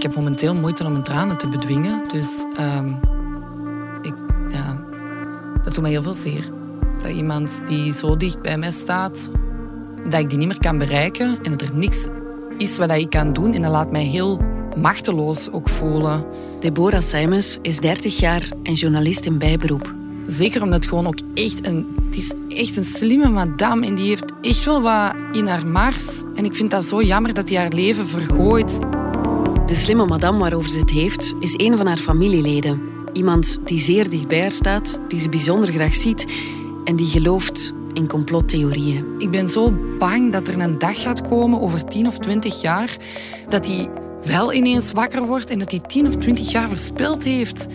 Ik 0.00 0.06
heb 0.06 0.14
momenteel 0.14 0.54
moeite 0.54 0.84
om 0.84 0.90
mijn 0.90 1.02
tranen 1.02 1.38
te 1.38 1.48
bedwingen. 1.48 2.08
Dus 2.12 2.44
ehm, 2.56 2.88
ik, 4.02 4.14
ja, 4.48 4.84
dat 5.62 5.74
doet 5.74 5.80
mij 5.80 5.90
heel 5.90 6.02
veel 6.02 6.14
zeer. 6.14 6.50
Dat 7.02 7.10
iemand 7.12 7.62
die 7.66 7.92
zo 7.92 8.16
dicht 8.16 8.42
bij 8.42 8.58
mij 8.58 8.70
staat, 8.70 9.30
dat 10.08 10.20
ik 10.20 10.28
die 10.28 10.38
niet 10.38 10.48
meer 10.48 10.58
kan 10.58 10.78
bereiken 10.78 11.38
en 11.42 11.50
dat 11.50 11.62
er 11.62 11.74
niks 11.74 12.08
is 12.56 12.76
wat 12.76 12.90
ik 12.90 13.10
kan 13.10 13.32
doen. 13.32 13.54
En 13.54 13.62
dat 13.62 13.70
laat 13.70 13.90
mij 13.90 14.04
heel 14.04 14.40
machteloos 14.76 15.50
ook 15.50 15.68
voelen. 15.68 16.24
Deborah 16.60 17.02
Simons 17.02 17.58
is 17.62 17.78
30 17.78 18.18
jaar 18.18 18.48
en 18.62 18.72
journalist 18.72 19.26
in 19.26 19.38
bijberoep. 19.38 19.94
Zeker 20.26 20.62
omdat 20.62 20.80
het 20.80 20.88
gewoon 20.88 21.06
ook 21.06 21.18
echt 21.34 21.66
een... 21.66 21.86
Het 22.06 22.16
is 22.16 22.32
echt 22.48 22.76
een 22.76 22.84
slimme 22.84 23.28
madame 23.28 23.86
en 23.86 23.94
die 23.94 24.08
heeft 24.08 24.24
echt 24.40 24.64
wel 24.64 24.82
wat 24.82 25.14
in 25.32 25.46
haar 25.46 25.66
mars. 25.66 26.22
En 26.34 26.44
ik 26.44 26.54
vind 26.54 26.70
dat 26.70 26.84
zo 26.84 27.02
jammer 27.02 27.34
dat 27.34 27.48
hij 27.48 27.58
haar 27.58 27.72
leven 27.72 28.08
vergooit. 28.08 28.80
De 29.70 29.76
slimme 29.76 30.06
madame 30.06 30.38
waarover 30.38 30.70
ze 30.70 30.78
het 30.78 30.90
heeft, 30.90 31.34
is 31.40 31.54
een 31.56 31.76
van 31.76 31.86
haar 31.86 31.98
familieleden. 31.98 32.80
Iemand 33.12 33.60
die 33.64 33.78
zeer 33.78 34.10
dicht 34.10 34.28
bij 34.28 34.40
haar 34.40 34.52
staat, 34.52 34.98
die 35.08 35.20
ze 35.20 35.28
bijzonder 35.28 35.72
graag 35.72 35.94
ziet 35.94 36.26
en 36.84 36.96
die 36.96 37.06
gelooft 37.06 37.72
in 37.92 38.08
complottheorieën. 38.08 39.04
Ik 39.18 39.30
ben 39.30 39.48
zo 39.48 39.72
bang 39.98 40.32
dat 40.32 40.48
er 40.48 40.60
een 40.60 40.78
dag 40.78 41.02
gaat 41.02 41.28
komen 41.28 41.60
over 41.60 41.84
10 41.84 42.06
of 42.06 42.18
20 42.18 42.60
jaar 42.60 42.96
dat 43.48 43.66
hij 43.66 43.90
wel 44.24 44.52
ineens 44.52 44.92
wakker 44.92 45.26
wordt 45.26 45.50
en 45.50 45.58
dat 45.58 45.70
hij 45.70 45.80
10 45.80 46.06
of 46.06 46.16
20 46.16 46.50
jaar 46.50 46.68
verspild 46.68 47.24
heeft. 47.24 47.66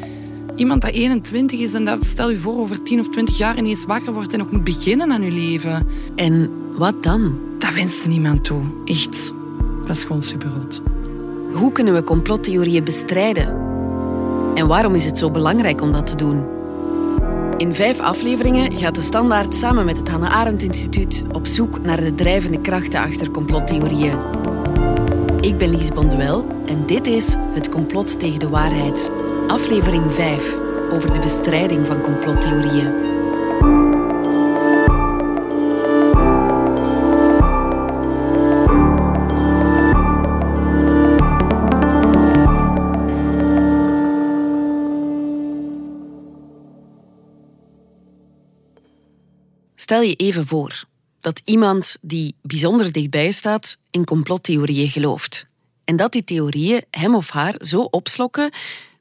Iemand 0.55 0.81
dat 0.81 0.91
21 0.91 1.59
is 1.59 1.73
en 1.73 1.85
dat 1.85 2.05
stel 2.05 2.29
je 2.29 2.37
voor 2.37 2.57
over 2.57 2.83
10 2.83 2.99
of 2.99 3.09
20 3.09 3.37
jaar 3.37 3.57
ineens 3.57 3.85
wakker 3.85 4.13
wordt 4.13 4.33
en 4.33 4.39
nog 4.39 4.51
moet 4.51 4.63
beginnen 4.63 5.11
aan 5.11 5.21
je 5.21 5.31
leven. 5.31 5.87
En 6.15 6.49
wat 6.77 7.03
dan? 7.03 7.39
Dat 7.57 7.73
wenst 7.73 8.07
niemand 8.07 8.43
toe. 8.43 8.61
Echt. 8.85 9.33
Dat 9.81 9.95
is 9.95 10.03
gewoon 10.03 10.21
supergoed. 10.21 10.94
Hoe 11.55 11.71
kunnen 11.71 11.93
we 11.93 12.03
complottheorieën 12.03 12.83
bestrijden? 12.83 13.47
En 14.53 14.67
waarom 14.67 14.95
is 14.95 15.05
het 15.05 15.17
zo 15.17 15.31
belangrijk 15.31 15.81
om 15.81 15.91
dat 15.91 16.07
te 16.07 16.15
doen? 16.15 16.45
In 17.57 17.73
vijf 17.73 17.99
afleveringen 17.99 18.77
gaat 18.77 18.95
de 18.95 19.01
Standaard 19.01 19.55
samen 19.55 19.85
met 19.85 19.97
het 19.97 20.09
Hannah 20.09 20.33
Arendt 20.33 20.63
Instituut 20.63 21.23
op 21.31 21.47
zoek 21.47 21.81
naar 21.81 21.99
de 21.99 22.15
drijvende 22.15 22.61
krachten 22.61 22.99
achter 22.99 23.31
complottheorieën. 23.31 24.17
Ik 25.41 25.57
ben 25.57 25.69
Lies 25.69 25.89
Bonduel 25.89 26.47
en 26.65 26.85
dit 26.85 27.07
is 27.07 27.35
Het 27.37 27.69
Complot 27.69 28.19
tegen 28.19 28.39
de 28.39 28.49
Waarheid. 28.49 29.11
Aflevering 29.47 30.11
5 30.11 30.57
over 30.91 31.13
de 31.13 31.19
bestrijding 31.19 31.87
van 31.87 32.01
complottheorieën. 32.01 33.14
Stel 49.85 50.01
je 50.01 50.15
even 50.15 50.47
voor 50.47 50.83
dat 51.21 51.41
iemand 51.43 51.97
die 52.01 52.35
bijzonder 52.41 52.91
dichtbij 52.91 53.31
staat 53.31 53.77
in 53.91 54.03
complottheorieën 54.03 54.89
gelooft. 54.89 55.47
En 55.83 55.95
dat 55.95 56.11
die 56.11 56.23
theorieën 56.23 56.83
hem 56.91 57.15
of 57.15 57.29
haar 57.29 57.55
zo 57.57 57.81
opslokken 57.81 58.49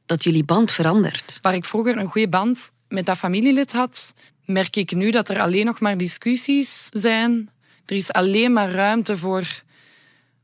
dat 0.07 0.25
jullie 0.25 0.45
band 0.45 0.73
verandert. 0.73 1.39
Waar 1.43 1.55
ik 1.55 1.65
vroeger 1.65 1.97
een 1.97 2.09
goede 2.09 2.29
band 2.29 2.73
met 2.89 3.07
dat 3.07 3.17
familielid 3.17 3.73
had, 3.73 4.15
merk 4.45 4.77
ik 4.77 4.95
nu 4.95 5.11
dat 5.11 5.29
er 5.29 5.41
alleen 5.41 5.65
nog 5.67 5.81
maar 5.81 5.97
discussies 5.97 6.89
zijn. 6.91 7.51
Er 7.87 7.97
is 7.97 8.13
alleen 8.13 8.53
maar 8.53 8.71
ruimte 8.71 9.17
voor 9.17 9.63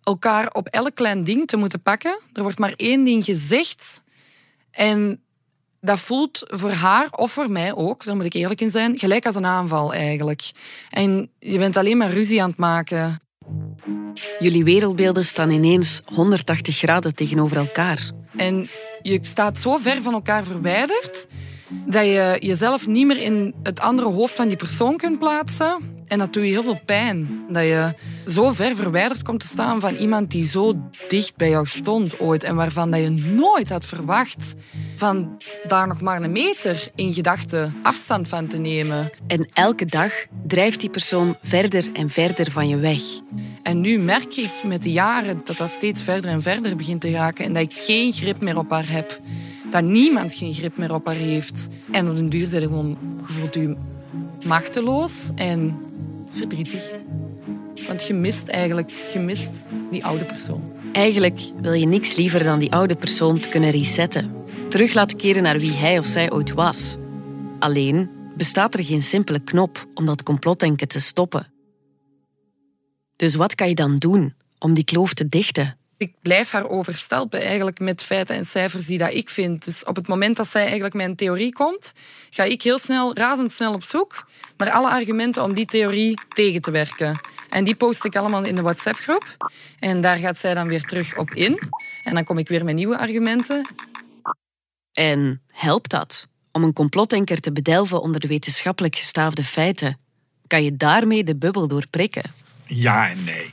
elkaar 0.02 0.52
op 0.52 0.66
elk 0.66 0.94
klein 0.94 1.24
ding 1.24 1.46
te 1.46 1.56
moeten 1.56 1.82
pakken. 1.82 2.20
Er 2.32 2.42
wordt 2.42 2.58
maar 2.58 2.74
één 2.76 3.04
ding 3.04 3.24
gezegd. 3.24 4.02
En 4.70 5.20
dat 5.80 6.00
voelt 6.00 6.42
voor 6.46 6.70
haar 6.70 7.08
of 7.10 7.32
voor 7.32 7.50
mij 7.50 7.74
ook, 7.74 8.04
daar 8.04 8.16
moet 8.16 8.24
ik 8.24 8.32
eerlijk 8.32 8.60
in 8.60 8.70
zijn, 8.70 8.98
gelijk 8.98 9.26
als 9.26 9.34
een 9.34 9.46
aanval 9.46 9.94
eigenlijk. 9.94 10.50
En 10.90 11.30
je 11.38 11.58
bent 11.58 11.76
alleen 11.76 11.96
maar 11.96 12.10
ruzie 12.10 12.42
aan 12.42 12.48
het 12.48 12.58
maken. 12.58 13.20
Jullie 14.38 14.64
wereldbeelden 14.64 15.24
staan 15.24 15.50
ineens 15.50 16.00
180 16.04 16.76
graden 16.76 17.14
tegenover 17.14 17.56
elkaar. 17.56 18.10
En 18.36 18.68
je 19.02 19.18
staat 19.22 19.60
zo 19.60 19.76
ver 19.76 20.02
van 20.02 20.12
elkaar 20.12 20.44
verwijderd 20.44 21.26
dat 21.86 22.04
je 22.04 22.36
jezelf 22.38 22.86
niet 22.86 23.06
meer 23.06 23.22
in 23.22 23.54
het 23.62 23.80
andere 23.80 24.08
hoofd 24.08 24.34
van 24.34 24.48
die 24.48 24.56
persoon 24.56 24.96
kunt 24.96 25.18
plaatsen. 25.18 25.98
En 26.06 26.18
dat 26.18 26.32
doet 26.32 26.44
je 26.44 26.50
heel 26.50 26.62
veel 26.62 26.80
pijn. 26.86 27.44
Dat 27.48 27.62
je 27.62 27.94
zo 28.26 28.52
ver 28.52 28.74
verwijderd 28.74 29.22
komt 29.22 29.40
te 29.40 29.46
staan 29.46 29.80
van 29.80 29.94
iemand 29.94 30.30
die 30.30 30.44
zo 30.44 30.90
dicht 31.08 31.36
bij 31.36 31.50
jou 31.50 31.66
stond 31.66 32.20
ooit 32.20 32.44
en 32.44 32.54
waarvan 32.54 32.90
dat 32.90 33.00
je 33.00 33.10
nooit 33.10 33.70
had 33.70 33.84
verwacht 33.84 34.54
van 35.00 35.38
daar 35.66 35.86
nog 35.86 36.00
maar 36.00 36.22
een 36.22 36.32
meter 36.32 36.90
in 36.94 37.14
gedachten 37.14 37.74
afstand 37.82 38.28
van 38.28 38.46
te 38.46 38.58
nemen. 38.58 39.10
En 39.26 39.48
elke 39.52 39.84
dag 39.84 40.12
drijft 40.46 40.80
die 40.80 40.90
persoon 40.90 41.36
verder 41.42 41.88
en 41.92 42.08
verder 42.08 42.50
van 42.50 42.68
je 42.68 42.76
weg. 42.76 43.00
En 43.62 43.80
nu 43.80 43.98
merk 43.98 44.36
ik 44.36 44.50
met 44.64 44.82
de 44.82 44.92
jaren 44.92 45.40
dat 45.44 45.56
dat 45.56 45.70
steeds 45.70 46.02
verder 46.02 46.30
en 46.30 46.42
verder 46.42 46.76
begint 46.76 47.00
te 47.00 47.10
raken 47.10 47.44
en 47.44 47.52
dat 47.52 47.62
ik 47.62 47.74
geen 47.74 48.12
grip 48.12 48.40
meer 48.40 48.58
op 48.58 48.70
haar 48.70 48.88
heb. 48.88 49.20
Dat 49.70 49.82
niemand 49.82 50.34
geen 50.34 50.54
grip 50.54 50.76
meer 50.76 50.94
op 50.94 51.06
haar 51.06 51.16
heeft. 51.16 51.68
En 51.90 52.08
op 52.08 52.16
den 52.16 52.28
duur 52.28 52.48
zijn 52.48 52.62
gewoon, 52.62 52.98
gevoelt 53.22 53.56
u 53.56 53.76
machteloos 54.44 55.30
en 55.34 55.78
verdrietig. 56.30 56.92
Want 57.86 58.06
je 58.06 58.14
mist 58.14 58.48
eigenlijk 58.48 58.92
je 59.12 59.18
mist 59.18 59.66
die 59.90 60.04
oude 60.04 60.24
persoon. 60.24 60.72
Eigenlijk 60.92 61.40
wil 61.60 61.72
je 61.72 61.86
niks 61.86 62.16
liever 62.16 62.44
dan 62.44 62.58
die 62.58 62.72
oude 62.72 62.96
persoon 62.96 63.38
te 63.38 63.48
kunnen 63.48 63.70
resetten. 63.70 64.39
Terug 64.70 64.94
laten 64.94 65.16
keren 65.16 65.42
naar 65.42 65.58
wie 65.58 65.72
hij 65.72 65.98
of 65.98 66.06
zij 66.06 66.32
ooit 66.32 66.52
was. 66.52 66.96
Alleen 67.58 68.10
bestaat 68.36 68.74
er 68.74 68.84
geen 68.84 69.02
simpele 69.02 69.40
knop 69.40 69.86
om 69.94 70.06
dat 70.06 70.22
complotdenken 70.22 70.88
te 70.88 71.00
stoppen. 71.00 71.52
Dus 73.16 73.34
wat 73.34 73.54
kan 73.54 73.68
je 73.68 73.74
dan 73.74 73.98
doen 73.98 74.34
om 74.58 74.74
die 74.74 74.84
kloof 74.84 75.14
te 75.14 75.28
dichten? 75.28 75.78
Ik 75.96 76.12
blijf 76.22 76.50
haar 76.50 76.68
overstelpen 76.68 77.40
eigenlijk 77.40 77.80
met 77.80 78.02
feiten 78.02 78.36
en 78.36 78.44
cijfers 78.44 78.86
die 78.86 78.98
dat 78.98 79.12
ik 79.12 79.30
vind. 79.30 79.64
Dus 79.64 79.84
op 79.84 79.96
het 79.96 80.08
moment 80.08 80.36
dat 80.36 80.48
zij 80.48 80.62
eigenlijk 80.62 80.94
mijn 80.94 81.16
theorie 81.16 81.52
komt, 81.52 81.92
ga 82.30 82.42
ik 82.42 82.62
heel 82.62 82.78
snel, 82.78 83.14
razendsnel 83.14 83.72
op 83.72 83.84
zoek 83.84 84.26
naar 84.56 84.70
alle 84.70 84.88
argumenten 84.88 85.42
om 85.42 85.54
die 85.54 85.66
theorie 85.66 86.20
tegen 86.28 86.60
te 86.60 86.70
werken. 86.70 87.20
En 87.48 87.64
die 87.64 87.74
post 87.74 88.04
ik 88.04 88.16
allemaal 88.16 88.44
in 88.44 88.56
de 88.56 88.62
WhatsApp-groep. 88.62 89.36
En 89.78 90.00
daar 90.00 90.16
gaat 90.16 90.38
zij 90.38 90.54
dan 90.54 90.68
weer 90.68 90.82
terug 90.82 91.18
op 91.18 91.30
in. 91.30 91.58
En 92.02 92.14
dan 92.14 92.24
kom 92.24 92.38
ik 92.38 92.48
weer 92.48 92.64
met 92.64 92.74
nieuwe 92.74 92.98
argumenten. 92.98 93.66
En 94.92 95.42
helpt 95.52 95.90
dat 95.90 96.26
om 96.52 96.64
een 96.64 96.72
complotdenker 96.72 97.40
te 97.40 97.52
bedelven 97.52 98.02
onder 98.02 98.20
de 98.20 98.28
wetenschappelijk 98.28 98.96
gestaafde 98.96 99.44
feiten? 99.44 99.98
Kan 100.46 100.64
je 100.64 100.76
daarmee 100.76 101.24
de 101.24 101.36
bubbel 101.36 101.68
doorprikken? 101.68 102.32
Ja 102.66 103.10
en 103.10 103.24
nee. 103.24 103.52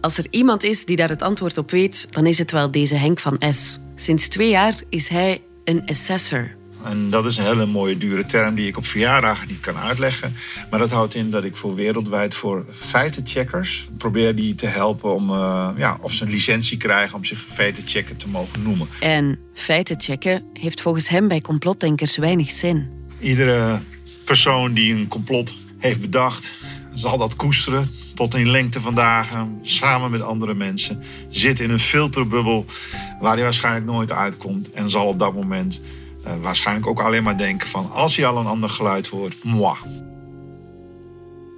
Als 0.00 0.18
er 0.18 0.26
iemand 0.30 0.62
is 0.62 0.84
die 0.84 0.96
daar 0.96 1.08
het 1.08 1.22
antwoord 1.22 1.58
op 1.58 1.70
weet, 1.70 2.12
dan 2.12 2.26
is 2.26 2.38
het 2.38 2.50
wel 2.50 2.70
deze 2.70 2.94
Henk 2.94 3.18
van 3.18 3.42
S. 3.50 3.78
Sinds 3.94 4.28
twee 4.28 4.50
jaar 4.50 4.82
is 4.88 5.08
hij 5.08 5.42
een 5.64 5.86
assessor. 5.86 6.56
En 6.84 7.10
dat 7.10 7.26
is 7.26 7.36
een 7.36 7.44
hele 7.44 7.66
mooie 7.66 7.98
dure 7.98 8.26
term 8.26 8.54
die 8.54 8.66
ik 8.66 8.76
op 8.76 8.86
verjaardagen 8.86 9.48
niet 9.48 9.60
kan 9.60 9.76
uitleggen. 9.76 10.34
Maar 10.70 10.78
dat 10.78 10.90
houdt 10.90 11.14
in 11.14 11.30
dat 11.30 11.44
ik 11.44 11.56
voor 11.56 11.74
wereldwijd 11.74 12.34
voor 12.34 12.64
feitencheckers 12.70 13.88
probeer 13.98 14.34
die 14.34 14.54
te 14.54 14.66
helpen 14.66 15.14
om 15.14 15.30
uh, 15.30 15.68
ja, 15.76 15.98
of 16.00 16.12
ze 16.12 16.24
een 16.24 16.30
licentie 16.30 16.76
krijgen 16.76 17.16
om 17.16 17.24
zich 17.24 17.38
feitenchecker 17.38 18.16
te 18.16 18.28
mogen 18.28 18.62
noemen. 18.62 18.86
En 19.00 19.38
feiten 19.54 20.00
checken 20.00 20.42
heeft 20.52 20.80
volgens 20.80 21.08
hem 21.08 21.28
bij 21.28 21.40
complotdenkers 21.40 22.16
weinig 22.16 22.50
zin. 22.50 22.90
Iedere 23.18 23.78
persoon 24.24 24.72
die 24.72 24.94
een 24.94 25.08
complot 25.08 25.56
heeft 25.78 26.00
bedacht, 26.00 26.54
zal 26.94 27.18
dat 27.18 27.36
koesteren 27.36 27.90
tot 28.14 28.34
in 28.34 28.50
lengte 28.50 28.80
van 28.80 28.94
dagen, 28.94 29.58
samen 29.62 30.10
met 30.10 30.22
andere 30.22 30.54
mensen. 30.54 31.02
Zit 31.28 31.60
in 31.60 31.70
een 31.70 31.78
filterbubbel 31.78 32.66
waar 33.20 33.34
hij 33.34 33.42
waarschijnlijk 33.42 33.86
nooit 33.86 34.12
uitkomt. 34.12 34.70
En 34.70 34.90
zal 34.90 35.06
op 35.06 35.18
dat 35.18 35.34
moment 35.34 35.80
uh, 36.26 36.32
waarschijnlijk 36.40 36.86
ook 36.86 37.00
alleen 37.00 37.22
maar 37.22 37.38
denken 37.38 37.68
van... 37.68 37.90
als 37.90 38.16
hij 38.16 38.26
al 38.26 38.36
een 38.36 38.46
ander 38.46 38.68
geluid 38.68 39.06
hoort, 39.06 39.44
moi. 39.44 39.76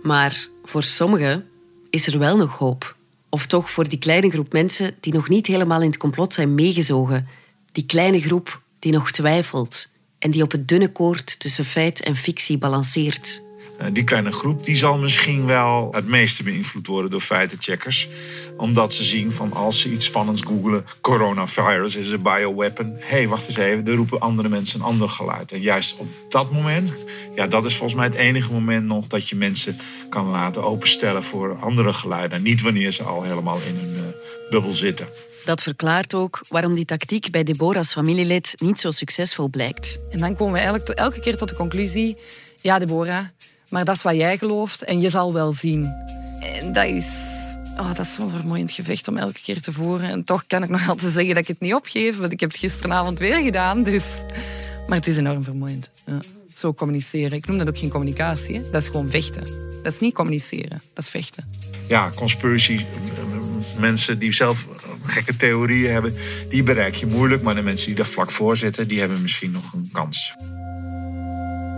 Maar 0.02 0.46
voor 0.64 0.82
sommigen 0.82 1.49
is 1.90 2.06
er 2.06 2.19
wel 2.19 2.37
nog 2.37 2.58
hoop. 2.58 2.96
Of 3.28 3.46
toch 3.46 3.70
voor 3.70 3.88
die 3.88 3.99
kleine 3.99 4.31
groep 4.31 4.52
mensen 4.52 4.96
die 5.00 5.12
nog 5.12 5.28
niet 5.28 5.46
helemaal 5.46 5.81
in 5.81 5.87
het 5.87 5.96
complot 5.96 6.34
zijn 6.34 6.55
meegezogen. 6.55 7.28
Die 7.72 7.87
kleine 7.87 8.20
groep 8.20 8.62
die 8.78 8.93
nog 8.93 9.11
twijfelt 9.11 9.88
en 10.19 10.31
die 10.31 10.43
op 10.43 10.52
het 10.52 10.69
dunne 10.69 10.93
koord 10.93 11.40
tussen 11.40 11.64
feit 11.64 12.00
en 12.00 12.17
fictie 12.17 12.58
balanceert. 12.58 13.43
Die 13.92 14.04
kleine 14.04 14.32
groep 14.32 14.64
die 14.64 14.76
zal 14.76 14.98
misschien 14.98 15.46
wel 15.46 15.88
het 15.92 16.06
meeste 16.06 16.42
beïnvloed 16.42 16.86
worden 16.86 17.10
door 17.10 17.20
feitencheckers. 17.20 18.08
Omdat 18.56 18.92
ze 18.92 19.04
zien 19.04 19.32
van 19.32 19.52
als 19.52 19.80
ze 19.80 19.92
iets 19.92 20.06
spannends 20.06 20.42
googelen, 20.42 20.84
coronavirus 21.00 21.96
is 21.96 22.10
een 22.10 22.22
bioweapon. 22.22 22.86
Hé, 22.86 23.06
hey, 23.06 23.28
wacht 23.28 23.46
eens 23.46 23.56
even, 23.56 23.86
er 23.86 23.94
roepen 23.94 24.20
andere 24.20 24.48
mensen 24.48 24.80
een 24.80 24.86
ander 24.86 25.08
geluid. 25.08 25.52
En 25.52 25.60
juist 25.60 25.96
op 25.96 26.06
dat 26.28 26.52
moment, 26.52 26.92
ja, 27.34 27.46
dat 27.46 27.66
is 27.66 27.76
volgens 27.76 27.98
mij 27.98 28.08
het 28.08 28.16
enige 28.16 28.52
moment 28.52 28.86
nog 28.86 29.06
dat 29.06 29.28
je 29.28 29.36
mensen 29.36 29.76
kan 30.08 30.26
laten 30.26 30.64
openstellen 30.64 31.24
voor 31.24 31.56
andere 31.60 31.92
geluiden. 31.92 32.42
Niet 32.42 32.62
wanneer 32.62 32.90
ze 32.90 33.02
al 33.02 33.22
helemaal 33.22 33.58
in 33.66 33.76
hun 33.76 33.94
uh, 33.94 34.00
bubbel 34.50 34.72
zitten. 34.72 35.08
Dat 35.44 35.62
verklaart 35.62 36.14
ook 36.14 36.44
waarom 36.48 36.74
die 36.74 36.84
tactiek 36.84 37.30
bij 37.30 37.44
Deborah's 37.44 37.92
familielid 37.92 38.54
niet 38.56 38.80
zo 38.80 38.90
succesvol 38.90 39.48
blijkt. 39.48 39.98
En 40.10 40.18
dan 40.18 40.36
komen 40.36 40.52
we 40.52 40.58
eigenlijk 40.58 40.88
elke 40.88 41.20
keer 41.20 41.36
tot 41.36 41.48
de 41.48 41.54
conclusie: 41.54 42.16
ja, 42.60 42.78
Deborah, 42.78 43.24
maar 43.69 43.84
dat 43.84 43.96
is 43.96 44.02
wat 44.02 44.14
jij 44.14 44.38
gelooft 44.38 44.82
en 44.82 45.00
je 45.00 45.11
zal 45.11 45.32
wel 45.32 45.52
zien. 45.52 45.84
En 46.40 46.72
dat 46.72 46.87
is, 46.87 47.08
oh, 47.76 47.87
dat 47.87 47.99
is 47.99 48.14
zo'n 48.14 48.31
vermoeiend 48.31 48.72
gevecht 48.72 49.08
om 49.08 49.16
elke 49.16 49.40
keer 49.40 49.61
te 49.61 49.72
voeren. 49.72 50.08
En 50.08 50.25
toch 50.25 50.46
kan 50.46 50.62
ik 50.62 50.69
nog 50.69 50.88
altijd 50.88 51.12
zeggen 51.12 51.34
dat 51.34 51.43
ik 51.43 51.49
het 51.49 51.61
niet 51.61 51.75
opgeef, 51.75 52.16
want 52.16 52.32
ik 52.32 52.40
heb 52.40 52.50
het 52.50 52.58
gisteravond 52.58 53.19
weer 53.19 53.43
gedaan. 53.43 53.82
Dus... 53.82 54.22
Maar 54.87 54.99
het 54.99 55.06
is 55.06 55.16
enorm 55.16 55.44
vermoeiend. 55.44 55.90
Ja. 56.06 56.19
Zo 56.55 56.75
communiceren. 56.75 57.32
Ik 57.32 57.46
noem 57.46 57.58
dat 57.58 57.69
ook 57.69 57.78
geen 57.78 57.90
communicatie. 57.90 58.55
Hè. 58.55 58.70
Dat 58.70 58.82
is 58.82 58.88
gewoon 58.88 59.11
vechten. 59.11 59.64
Dat 59.82 59.93
is 59.93 60.00
niet 60.00 60.14
communiceren, 60.14 60.82
dat 60.94 61.05
is 61.05 61.10
vechten. 61.10 61.44
Ja, 61.88 62.10
conspiracy. 62.14 62.84
Mensen 63.78 64.19
die 64.19 64.32
zelf 64.32 64.69
gekke 65.02 65.37
theorieën 65.37 65.93
hebben, 65.93 66.14
die 66.49 66.62
bereik 66.62 66.94
je 66.94 67.06
moeilijk. 67.06 67.43
Maar 67.43 67.55
de 67.55 67.62
mensen 67.62 67.87
die 67.87 67.96
daar 67.96 68.06
vlak 68.06 68.31
voor 68.31 68.56
zitten, 68.56 68.88
die 68.88 69.00
hebben 69.00 69.22
misschien 69.22 69.50
nog 69.50 69.72
een 69.72 69.88
kans. 69.93 70.34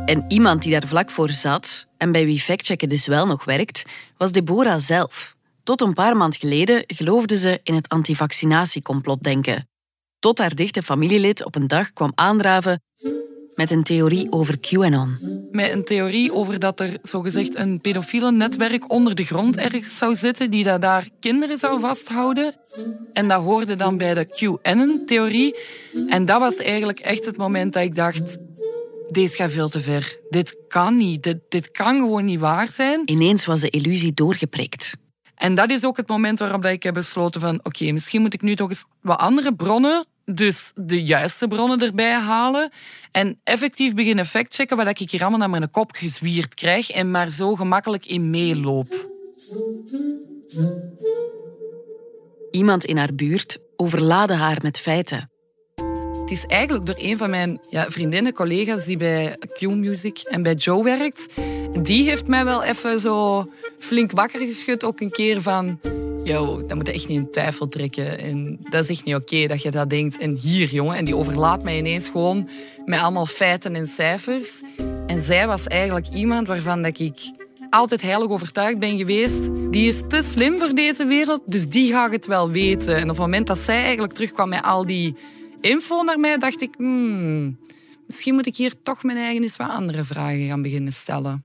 En 0.06 0.24
iemand 0.28 0.62
die 0.62 0.72
daar 0.72 0.86
vlak 0.86 1.10
voor 1.10 1.30
zat 1.30 1.86
en 1.96 2.12
bij 2.12 2.24
wie 2.24 2.40
factchecken 2.40 2.88
dus 2.88 3.06
wel 3.06 3.26
nog 3.26 3.44
werkt, 3.44 3.84
was 4.16 4.32
Deborah 4.32 4.80
zelf. 4.80 5.36
Tot 5.62 5.80
een 5.80 5.94
paar 5.94 6.16
maand 6.16 6.36
geleden 6.36 6.84
geloofde 6.86 7.36
ze 7.36 7.60
in 7.62 7.74
het 7.74 7.88
antivaccinatiecomplotdenken. 7.88 9.68
Tot 10.18 10.38
haar 10.38 10.54
dichte 10.54 10.82
familielid 10.82 11.44
op 11.44 11.54
een 11.54 11.66
dag 11.66 11.92
kwam 11.92 12.12
aandraven 12.14 12.82
met 13.54 13.70
een 13.70 13.82
theorie 13.82 14.32
over 14.32 14.58
QAnon. 14.58 15.18
Met 15.50 15.72
een 15.72 15.84
theorie 15.84 16.32
over 16.32 16.58
dat 16.58 16.80
er 16.80 16.98
zogezegd 17.02 17.56
een 17.56 17.80
pedofiele 17.80 18.32
netwerk 18.32 18.90
onder 18.90 19.14
de 19.14 19.24
grond 19.24 19.56
ergens 19.56 19.96
zou 19.96 20.14
zitten 20.14 20.50
die 20.50 20.64
dat 20.64 20.82
daar 20.82 21.08
kinderen 21.20 21.58
zou 21.58 21.80
vasthouden. 21.80 22.54
En 23.12 23.28
dat 23.28 23.42
hoorde 23.42 23.76
dan 23.76 23.96
bij 23.96 24.14
de 24.14 24.26
QAnon-theorie. 24.26 25.56
En 26.08 26.24
dat 26.24 26.40
was 26.40 26.56
eigenlijk 26.56 27.00
echt 27.00 27.26
het 27.26 27.36
moment 27.36 27.72
dat 27.72 27.82
ik 27.82 27.94
dacht... 27.94 28.38
Deze 29.10 29.36
gaat 29.36 29.52
veel 29.52 29.68
te 29.68 29.80
ver. 29.80 30.18
Dit 30.30 30.56
kan 30.68 30.96
niet. 30.96 31.22
Dit, 31.22 31.38
dit 31.48 31.70
kan 31.70 32.00
gewoon 32.00 32.24
niet 32.24 32.40
waar 32.40 32.70
zijn. 32.70 33.02
Ineens 33.04 33.46
was 33.46 33.60
de 33.60 33.70
illusie 33.70 34.14
doorgeprikt. 34.14 34.96
En 35.34 35.54
dat 35.54 35.70
is 35.70 35.84
ook 35.84 35.96
het 35.96 36.08
moment 36.08 36.38
waarop 36.38 36.64
ik 36.64 36.82
heb 36.82 36.94
besloten 36.94 37.40
van... 37.40 37.60
Oké, 37.62 37.92
misschien 37.92 38.20
moet 38.20 38.34
ik 38.34 38.42
nu 38.42 38.56
toch 38.56 38.68
eens 38.68 38.84
wat 39.00 39.18
andere 39.18 39.54
bronnen 39.54 40.06
dus 40.26 40.72
de 40.74 41.02
juiste 41.02 41.48
bronnen 41.48 41.80
erbij 41.80 42.12
halen 42.12 42.70
en 43.10 43.40
effectief 43.44 43.94
beginnen 43.94 44.26
factchecken 44.26 44.76
wat 44.76 45.00
ik 45.00 45.10
hier 45.10 45.20
allemaal 45.20 45.38
naar 45.38 45.50
mijn 45.50 45.70
kop 45.70 45.92
gezwierd 45.92 46.54
krijg 46.54 46.90
en 46.90 47.10
maar 47.10 47.30
zo 47.30 47.54
gemakkelijk 47.54 48.06
in 48.06 48.30
meeloop. 48.30 49.08
Iemand 52.50 52.84
in 52.84 52.96
haar 52.96 53.14
buurt 53.14 53.58
overlaadde 53.76 54.34
haar 54.34 54.58
met 54.62 54.78
feiten. 54.78 55.30
Het 56.26 56.34
is 56.34 56.46
eigenlijk 56.46 56.86
door 56.86 56.94
een 56.98 57.18
van 57.18 57.30
mijn 57.30 57.60
ja, 57.68 57.90
vriendinnen, 57.90 58.32
collega's 58.32 58.84
die 58.84 58.96
bij 58.96 59.36
Q-Music 59.52 60.18
en 60.18 60.42
bij 60.42 60.54
Joe 60.54 60.84
werkt. 60.84 61.26
Die 61.82 62.08
heeft 62.08 62.26
mij 62.26 62.44
wel 62.44 62.62
even 62.62 63.00
zo 63.00 63.46
flink 63.78 64.10
wakker 64.10 64.40
geschud, 64.40 64.84
ook 64.84 65.00
een 65.00 65.10
keer 65.10 65.42
van 65.42 65.78
yo, 66.24 66.66
dat 66.66 66.76
moet 66.76 66.86
je 66.86 66.92
echt 66.92 67.08
niet 67.08 67.18
in 67.18 67.30
twijfel 67.30 67.68
trekken. 67.68 68.18
En 68.18 68.58
dat 68.70 68.84
is 68.84 68.90
echt 68.90 69.04
niet 69.04 69.14
oké 69.14 69.46
dat 69.46 69.62
je 69.62 69.70
dat 69.70 69.90
denkt. 69.90 70.18
En 70.18 70.34
hier, 70.34 70.68
jongen, 70.68 70.96
en 70.96 71.04
die 71.04 71.16
overlaat 71.16 71.62
mij 71.62 71.78
ineens 71.78 72.08
gewoon 72.08 72.48
met 72.84 73.00
allemaal 73.00 73.26
feiten 73.26 73.74
en 73.74 73.86
cijfers. 73.86 74.62
En 75.06 75.20
zij 75.20 75.46
was 75.46 75.66
eigenlijk 75.66 76.08
iemand 76.08 76.46
waarvan 76.46 76.82
dat 76.82 77.00
ik 77.00 77.18
altijd 77.70 78.02
heilig 78.02 78.28
overtuigd 78.28 78.78
ben 78.78 78.98
geweest. 78.98 79.50
Die 79.70 79.88
is 79.88 80.02
te 80.08 80.22
slim 80.22 80.58
voor 80.58 80.74
deze 80.74 81.06
wereld, 81.06 81.42
dus 81.46 81.68
die 81.68 81.92
gaat 81.92 82.12
het 82.12 82.26
wel 82.26 82.50
weten. 82.50 82.96
En 82.96 83.02
op 83.02 83.08
het 83.08 83.18
moment 83.18 83.46
dat 83.46 83.58
zij 83.58 83.82
eigenlijk 83.82 84.12
terugkwam 84.12 84.48
met 84.48 84.62
al 84.62 84.86
die 84.86 85.14
info 85.60 86.02
naar 86.02 86.20
mij, 86.20 86.38
dacht 86.38 86.62
ik... 86.62 86.74
Hmm, 86.76 87.58
misschien 88.06 88.34
moet 88.34 88.46
ik 88.46 88.56
hier 88.56 88.82
toch 88.82 89.02
mijn 89.02 89.18
eigen 89.18 89.42
eens 89.42 89.56
wat 89.56 89.68
andere 89.68 90.04
vragen 90.04 90.46
gaan 90.46 90.62
beginnen 90.62 90.92
stellen. 90.92 91.44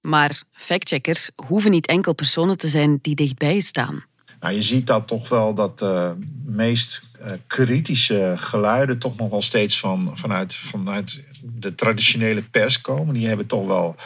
Maar 0.00 0.42
factcheckers 0.52 1.30
hoeven 1.46 1.70
niet 1.70 1.86
enkel 1.86 2.14
personen 2.14 2.58
te 2.58 2.68
zijn 2.68 2.98
die 3.02 3.14
dichtbij 3.14 3.54
je 3.54 3.60
staan. 3.60 4.04
Nou, 4.40 4.54
je 4.54 4.62
ziet 4.62 4.86
dat 4.86 5.08
toch 5.08 5.28
wel 5.28 5.54
dat 5.54 5.78
de 5.78 6.16
meest 6.44 7.02
uh, 7.20 7.32
kritische 7.46 8.34
geluiden 8.36 8.98
toch 8.98 9.16
nog 9.16 9.30
wel 9.30 9.42
steeds 9.42 9.80
van, 9.80 10.10
vanuit, 10.14 10.56
vanuit 10.56 11.24
de 11.42 11.74
traditionele 11.74 12.42
pers 12.42 12.80
komen. 12.80 13.14
Die 13.14 13.26
hebben 13.26 13.46
toch 13.46 13.66
wel, 13.66 13.96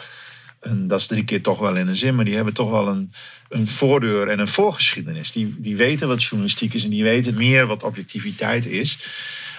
een, 0.65 0.87
dat 0.87 0.99
is 0.99 1.07
drie 1.07 1.23
keer 1.23 1.41
toch 1.41 1.59
wel 1.59 1.75
in 1.75 1.87
een 1.87 1.95
zin, 1.95 2.15
maar 2.15 2.25
die 2.25 2.35
hebben 2.35 2.53
toch 2.53 2.69
wel 2.69 2.87
een, 2.87 3.11
een 3.49 3.67
voordeur 3.67 4.27
en 4.27 4.39
een 4.39 4.47
voorgeschiedenis. 4.47 5.31
Die, 5.31 5.55
die 5.57 5.75
weten 5.75 6.07
wat 6.07 6.23
journalistiek 6.23 6.73
is 6.73 6.83
en 6.83 6.89
die 6.89 7.03
weten 7.03 7.35
meer 7.35 7.67
wat 7.67 7.83
objectiviteit 7.83 8.65
is. 8.65 8.99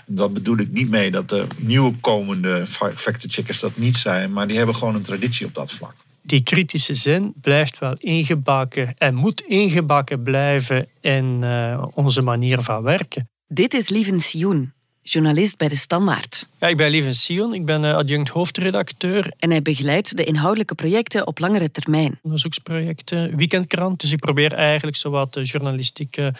Dat 0.06 0.32
bedoel 0.32 0.58
ik 0.58 0.72
niet 0.72 0.90
mee 0.90 1.10
dat 1.10 1.28
de 1.28 1.46
nieuwe 1.56 1.94
komende 2.00 2.66
fact-checkers 2.94 3.60
dat 3.60 3.76
niet 3.76 3.96
zijn, 3.96 4.32
maar 4.32 4.46
die 4.46 4.56
hebben 4.56 4.74
gewoon 4.74 4.94
een 4.94 5.02
traditie 5.02 5.46
op 5.46 5.54
dat 5.54 5.72
vlak 5.72 5.94
die 6.26 6.42
kritische 6.42 6.94
zin 6.94 7.34
blijft 7.40 7.78
wel 7.78 7.94
ingebakken 7.98 8.94
en 8.98 9.14
moet 9.14 9.40
ingebakken 9.40 10.22
blijven 10.22 10.88
in 11.00 11.40
uh, 11.42 11.84
onze 11.90 12.22
manier 12.22 12.60
van 12.60 12.82
werken. 12.82 13.28
Dit 13.48 13.74
is 13.74 13.88
Lieven 13.88 14.20
Sioen, 14.20 14.72
journalist 15.08 15.58
bij 15.58 15.68
De 15.68 15.76
Standaard. 15.76 16.48
Ja, 16.58 16.68
ik 16.68 16.76
ben 16.76 16.90
Lieven 16.90 17.14
Sion, 17.14 17.54
ik 17.54 17.64
ben 17.64 17.84
eh, 17.84 17.94
adjunct 17.94 18.28
hoofdredacteur. 18.28 19.32
En 19.38 19.50
hij 19.50 19.62
begeleidt 19.62 20.16
de 20.16 20.24
inhoudelijke 20.24 20.74
projecten 20.74 21.26
op 21.26 21.38
langere 21.38 21.70
termijn. 21.70 22.18
Onderzoeksprojecten, 22.22 23.36
weekendkrant. 23.36 24.00
Dus 24.00 24.12
ik 24.12 24.18
probeer 24.18 24.52
eigenlijk 24.52 24.96
zowat 24.96 25.38
journalistieke 25.42 26.34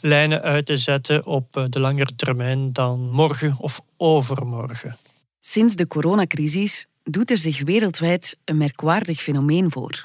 lijnen 0.00 0.42
uit 0.42 0.66
te 0.66 0.76
zetten 0.76 1.26
op 1.26 1.56
eh, 1.56 1.64
de 1.68 1.80
langere 1.80 2.14
termijn 2.16 2.72
dan 2.72 3.10
morgen 3.10 3.56
of 3.58 3.80
overmorgen. 3.96 4.96
Sinds 5.40 5.76
de 5.76 5.86
coronacrisis 5.86 6.86
doet 7.04 7.30
er 7.30 7.38
zich 7.38 7.62
wereldwijd 7.62 8.36
een 8.44 8.56
merkwaardig 8.56 9.22
fenomeen 9.22 9.70
voor. 9.70 10.02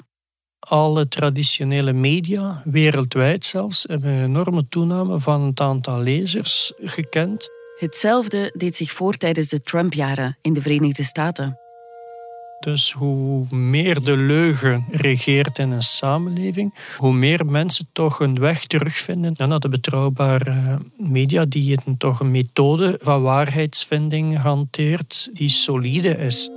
Alle 0.58 1.08
traditionele 1.08 1.92
media, 1.92 2.62
wereldwijd 2.64 3.44
zelfs, 3.44 3.84
hebben 3.88 4.10
een 4.10 4.24
enorme 4.24 4.68
toename 4.68 5.18
van 5.18 5.42
het 5.42 5.60
aantal 5.60 6.00
lezers 6.00 6.72
gekend. 6.82 7.50
Hetzelfde 7.84 8.52
deed 8.56 8.76
zich 8.76 8.92
voor 8.92 9.14
tijdens 9.14 9.48
de 9.48 9.62
Trump-jaren 9.62 10.36
in 10.42 10.52
de 10.54 10.62
Verenigde 10.62 11.04
Staten. 11.04 11.58
Dus 12.60 12.92
hoe 12.92 13.46
meer 13.50 14.02
de 14.02 14.16
leugen 14.16 14.84
regeert 14.90 15.58
in 15.58 15.70
een 15.70 15.82
samenleving, 15.82 16.74
hoe 16.96 17.12
meer 17.12 17.46
mensen 17.46 17.88
toch 17.92 18.20
een 18.20 18.38
weg 18.38 18.66
terugvinden 18.66 19.48
naar 19.48 19.60
de 19.60 19.68
betrouwbare 19.68 20.78
media, 20.96 21.44
die 21.44 21.78
een, 21.84 21.96
toch 21.96 22.20
een 22.20 22.30
methode 22.30 22.98
van 23.02 23.22
waarheidsvinding 23.22 24.38
hanteert 24.38 25.28
die 25.32 25.48
solide 25.48 26.16
is. 26.16 26.50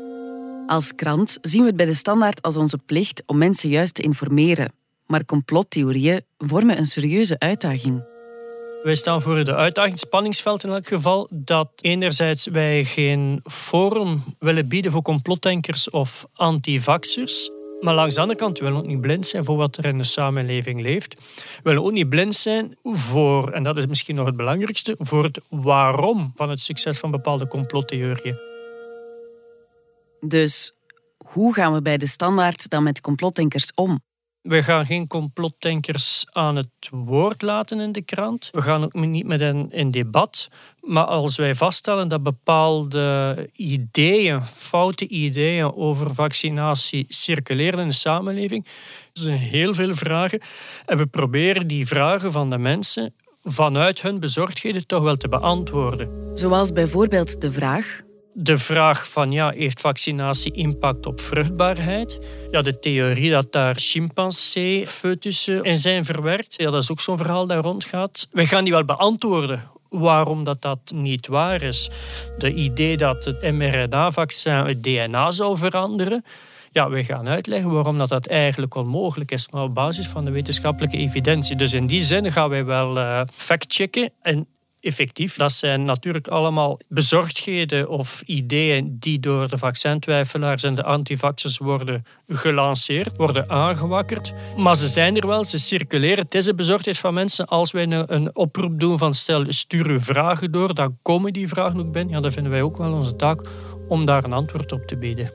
Als 0.68 0.96
krant 0.96 1.38
zien 1.42 1.62
we 1.62 1.68
het 1.68 1.78
bij 1.78 1.86
de 1.86 1.94
standaard 1.94 2.42
als 2.42 2.58
onze 2.58 2.78
plicht 2.78 3.24
om 3.26 3.38
mensen 3.38 3.70
juist 3.70 3.94
te 3.94 4.02
informeren. 4.02 4.72
Maar 5.06 5.26
complottheorieën 5.26 6.22
vormen 6.38 6.78
een 6.78 6.88
serieuze 6.88 7.40
uitdaging. 7.40 8.17
Wij 8.84 8.96
staan 8.96 9.22
voor 9.22 9.44
de 9.44 9.56
uitdaging, 9.56 10.00
spanningsveld 10.00 10.64
in 10.64 10.70
elk 10.70 10.88
geval, 10.88 11.28
dat 11.32 11.70
enerzijds 11.76 12.48
wij 12.48 12.84
geen 12.84 13.40
forum 13.44 14.24
willen 14.40 14.68
bieden 14.68 14.92
voor 14.92 15.02
complotdenkers 15.02 15.90
of 15.90 16.26
antivaxers. 16.34 17.50
Maar 17.80 17.94
langs 17.94 18.16
de 18.16 18.22
andere 18.22 18.40
kant 18.40 18.60
willen 18.60 18.74
we 18.74 18.82
ook 18.82 18.88
niet 18.88 19.02
blind 19.02 19.28
zijn 19.28 19.44
voor 19.44 19.58
wat 19.58 19.78
er 19.78 19.86
in 19.86 19.98
de 19.98 20.04
samenleving 20.04 20.82
leeft. 20.82 21.16
We 21.36 21.62
willen 21.64 21.84
ook 21.84 21.92
niet 21.92 22.10
blind 22.10 22.36
zijn 22.36 22.78
voor, 22.84 23.52
en 23.52 23.64
dat 23.64 23.78
is 23.78 23.86
misschien 23.86 24.16
nog 24.16 24.26
het 24.26 24.36
belangrijkste, 24.36 24.96
voor 25.00 25.24
het 25.24 25.42
waarom 25.50 26.32
van 26.36 26.50
het 26.50 26.62
succes 26.62 27.00
van 27.00 27.12
bepaalde 27.12 27.48
complottheorieën. 27.48 28.38
Dus 30.20 30.74
hoe 31.18 31.54
gaan 31.54 31.74
we 31.74 31.82
bij 31.82 31.98
de 31.98 32.08
standaard 32.08 32.70
dan 32.70 32.84
met 32.84 33.02
complotdenkers 33.02 33.72
om? 33.76 34.02
We 34.48 34.64
gaan 34.64 34.86
geen 34.86 35.08
complotdenkers 35.08 36.26
aan 36.32 36.56
het 36.56 36.90
woord 36.92 37.42
laten 37.42 37.80
in 37.80 37.92
de 37.92 38.02
krant. 38.02 38.50
We 38.52 38.62
gaan 38.62 38.84
ook 38.84 38.94
niet 38.94 39.26
met 39.26 39.40
hen 39.40 39.72
in 39.72 39.92
debat. 39.92 40.50
Maar 40.82 41.06
als 41.06 41.36
wij 41.36 41.56
vaststellen 41.56 42.08
dat 42.08 42.24
bepaalde 42.24 43.36
ideeën, 43.54 44.42
foute 44.42 45.08
ideeën 45.08 45.74
over 45.74 46.14
vaccinatie 46.14 47.06
circuleren 47.08 47.80
in 47.80 47.88
de 47.88 47.94
samenleving, 47.94 48.66
er 48.66 49.22
zijn 49.22 49.38
heel 49.38 49.74
veel 49.74 49.94
vragen. 49.94 50.42
En 50.86 50.98
we 50.98 51.06
proberen 51.06 51.68
die 51.68 51.88
vragen 51.88 52.32
van 52.32 52.50
de 52.50 52.58
mensen 52.58 53.14
vanuit 53.44 54.02
hun 54.02 54.20
bezorgdheden 54.20 54.88
toch 54.88 55.04
wel 55.04 55.18
te 55.18 55.30
beantwoorden. 55.30 56.32
Zoals 56.34 56.72
bijvoorbeeld 56.72 57.42
de 57.42 57.52
vraag 57.52 58.06
de 58.40 58.58
vraag 58.58 59.10
van 59.10 59.32
ja, 59.32 59.50
heeft 59.50 59.82
vaccinatie 59.82 60.52
impact 60.52 61.06
op 61.06 61.22
vruchtbaarheid? 61.22 62.20
Ja, 62.52 62.62
de 62.62 62.80
theorie 62.80 63.32
dat 63.32 63.52
daar 63.52 63.76
chimpansee-foetussen 63.76 65.64
in 65.64 65.76
zijn 65.76 66.06
verwerkt, 66.06 66.56
ja, 66.58 66.70
dat 66.70 66.82
is 66.82 66.92
ook 66.92 67.00
zo'n 67.00 67.18
verhaal 67.18 67.48
dat 67.48 67.64
rondgaat. 67.64 68.28
We 68.32 68.46
gaan 68.46 68.64
die 68.64 68.74
wel 68.74 68.86
beantwoorden 68.86 69.64
waarom 69.90 70.44
dat, 70.44 70.62
dat 70.62 70.80
niet 70.94 71.28
waar 71.28 71.62
is. 71.62 71.90
De 72.38 72.54
idee 72.54 72.98
dat 72.98 73.26
het 73.26 73.52
mRNA-vaccin 73.52 74.54
het 74.54 74.84
DNA 74.84 75.32
zou 75.32 75.58
veranderen, 75.58 76.26
ja, 76.72 76.90
we 76.90 77.04
gaan 77.04 77.28
uitleggen 77.28 77.72
waarom 77.72 77.98
dat, 77.98 78.10
dat 78.10 78.28
eigenlijk 78.28 78.76
onmogelijk 78.76 79.32
is, 79.32 79.50
maar 79.50 79.64
op 79.64 79.74
basis 79.74 80.08
van 80.08 80.26
de 80.26 80.32
wetenschappelijke 80.32 80.98
evidentie. 80.98 81.56
Dus 81.56 81.74
in 81.74 81.88
die 81.88 82.02
zin 82.02 82.32
gaan 82.32 82.50
wij 82.50 82.66
wel 82.66 82.98
uh, 82.98 83.22
factchecken. 83.34 84.12
En 84.22 84.48
effectief, 84.80 85.36
dat 85.36 85.52
zijn 85.52 85.84
natuurlijk 85.84 86.28
allemaal 86.28 86.80
bezorgdheden 86.88 87.90
of 87.90 88.22
ideeën 88.26 88.98
die 89.00 89.20
door 89.20 89.50
de 89.50 89.58
vaccintwijfelaars 89.58 90.64
en 90.64 90.74
de 90.74 90.84
antivaxers 90.84 91.58
worden 91.58 92.06
gelanceerd, 92.28 93.18
worden 93.18 93.50
aangewakkerd. 93.50 94.34
Maar 94.58 94.76
ze 94.76 94.88
zijn 94.88 95.18
er 95.18 95.28
wel, 95.28 95.44
ze 95.44 95.60
circuleren. 95.60 96.24
Het 96.24 96.36
is 96.36 96.46
een 96.46 96.56
bezorgdheid 96.56 96.98
van 96.98 97.14
mensen. 97.14 97.46
Als 97.46 97.72
wij 97.72 97.84
een, 97.84 98.14
een 98.14 98.36
oproep 98.36 98.80
doen 98.80 98.98
van 98.98 99.14
stel, 99.14 99.46
stuur 99.48 99.86
uw 99.86 100.00
vragen 100.00 100.52
door, 100.52 100.74
dan 100.74 100.98
komen 101.02 101.34
die 101.34 101.48
vragen 101.48 101.80
ook 101.80 101.92
binnen. 101.92 102.14
Ja, 102.14 102.22
dan 102.22 102.32
vinden 102.32 102.52
wij 102.52 102.62
ook 102.62 102.78
wel 102.78 102.94
onze 102.94 103.16
taak 103.16 103.50
om 103.88 104.06
daar 104.06 104.24
een 104.24 104.34
antwoord 104.34 104.72
op 104.72 104.88
te 104.88 104.98
bieden. 104.98 105.34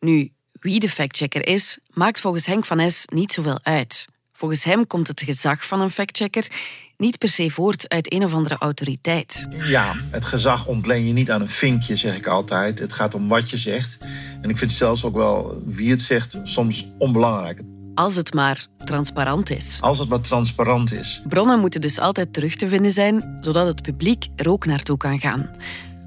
Nu, 0.00 0.32
wie 0.52 0.80
de 0.80 0.88
factchecker 0.88 1.46
is, 1.46 1.78
maakt 1.88 2.20
volgens 2.20 2.46
Henk 2.46 2.64
van 2.64 2.90
S 2.90 3.04
niet 3.06 3.32
zoveel 3.32 3.58
uit. 3.62 4.06
Volgens 4.38 4.64
hem 4.64 4.86
komt 4.86 5.08
het 5.08 5.22
gezag 5.22 5.66
van 5.66 5.80
een 5.80 5.90
factchecker 5.90 6.50
niet 6.96 7.18
per 7.18 7.28
se 7.28 7.50
voort 7.50 7.88
uit 7.88 8.12
een 8.12 8.24
of 8.24 8.32
andere 8.32 8.56
autoriteit. 8.58 9.46
Ja, 9.56 9.94
het 10.10 10.24
gezag 10.24 10.66
ontleen 10.66 11.06
je 11.06 11.12
niet 11.12 11.30
aan 11.30 11.40
een 11.40 11.48
vinkje, 11.48 11.96
zeg 11.96 12.16
ik 12.16 12.26
altijd. 12.26 12.78
Het 12.78 12.92
gaat 12.92 13.14
om 13.14 13.28
wat 13.28 13.50
je 13.50 13.56
zegt. 13.56 13.98
En 14.40 14.50
ik 14.50 14.56
vind 14.56 14.72
zelfs 14.72 15.04
ook 15.04 15.14
wel 15.14 15.62
wie 15.64 15.90
het 15.90 16.02
zegt 16.02 16.38
soms 16.42 16.86
onbelangrijk. 16.98 17.62
Als 17.94 18.14
het 18.16 18.34
maar 18.34 18.66
transparant 18.84 19.50
is. 19.50 19.78
Als 19.80 19.98
het 19.98 20.08
maar 20.08 20.20
transparant 20.20 20.92
is. 20.92 21.22
Bronnen 21.28 21.60
moeten 21.60 21.80
dus 21.80 21.98
altijd 21.98 22.32
terug 22.32 22.56
te 22.56 22.68
vinden 22.68 22.92
zijn, 22.92 23.38
zodat 23.40 23.66
het 23.66 23.82
publiek 23.82 24.26
er 24.36 24.50
ook 24.50 24.66
naartoe 24.66 24.96
kan 24.96 25.18
gaan. 25.20 25.50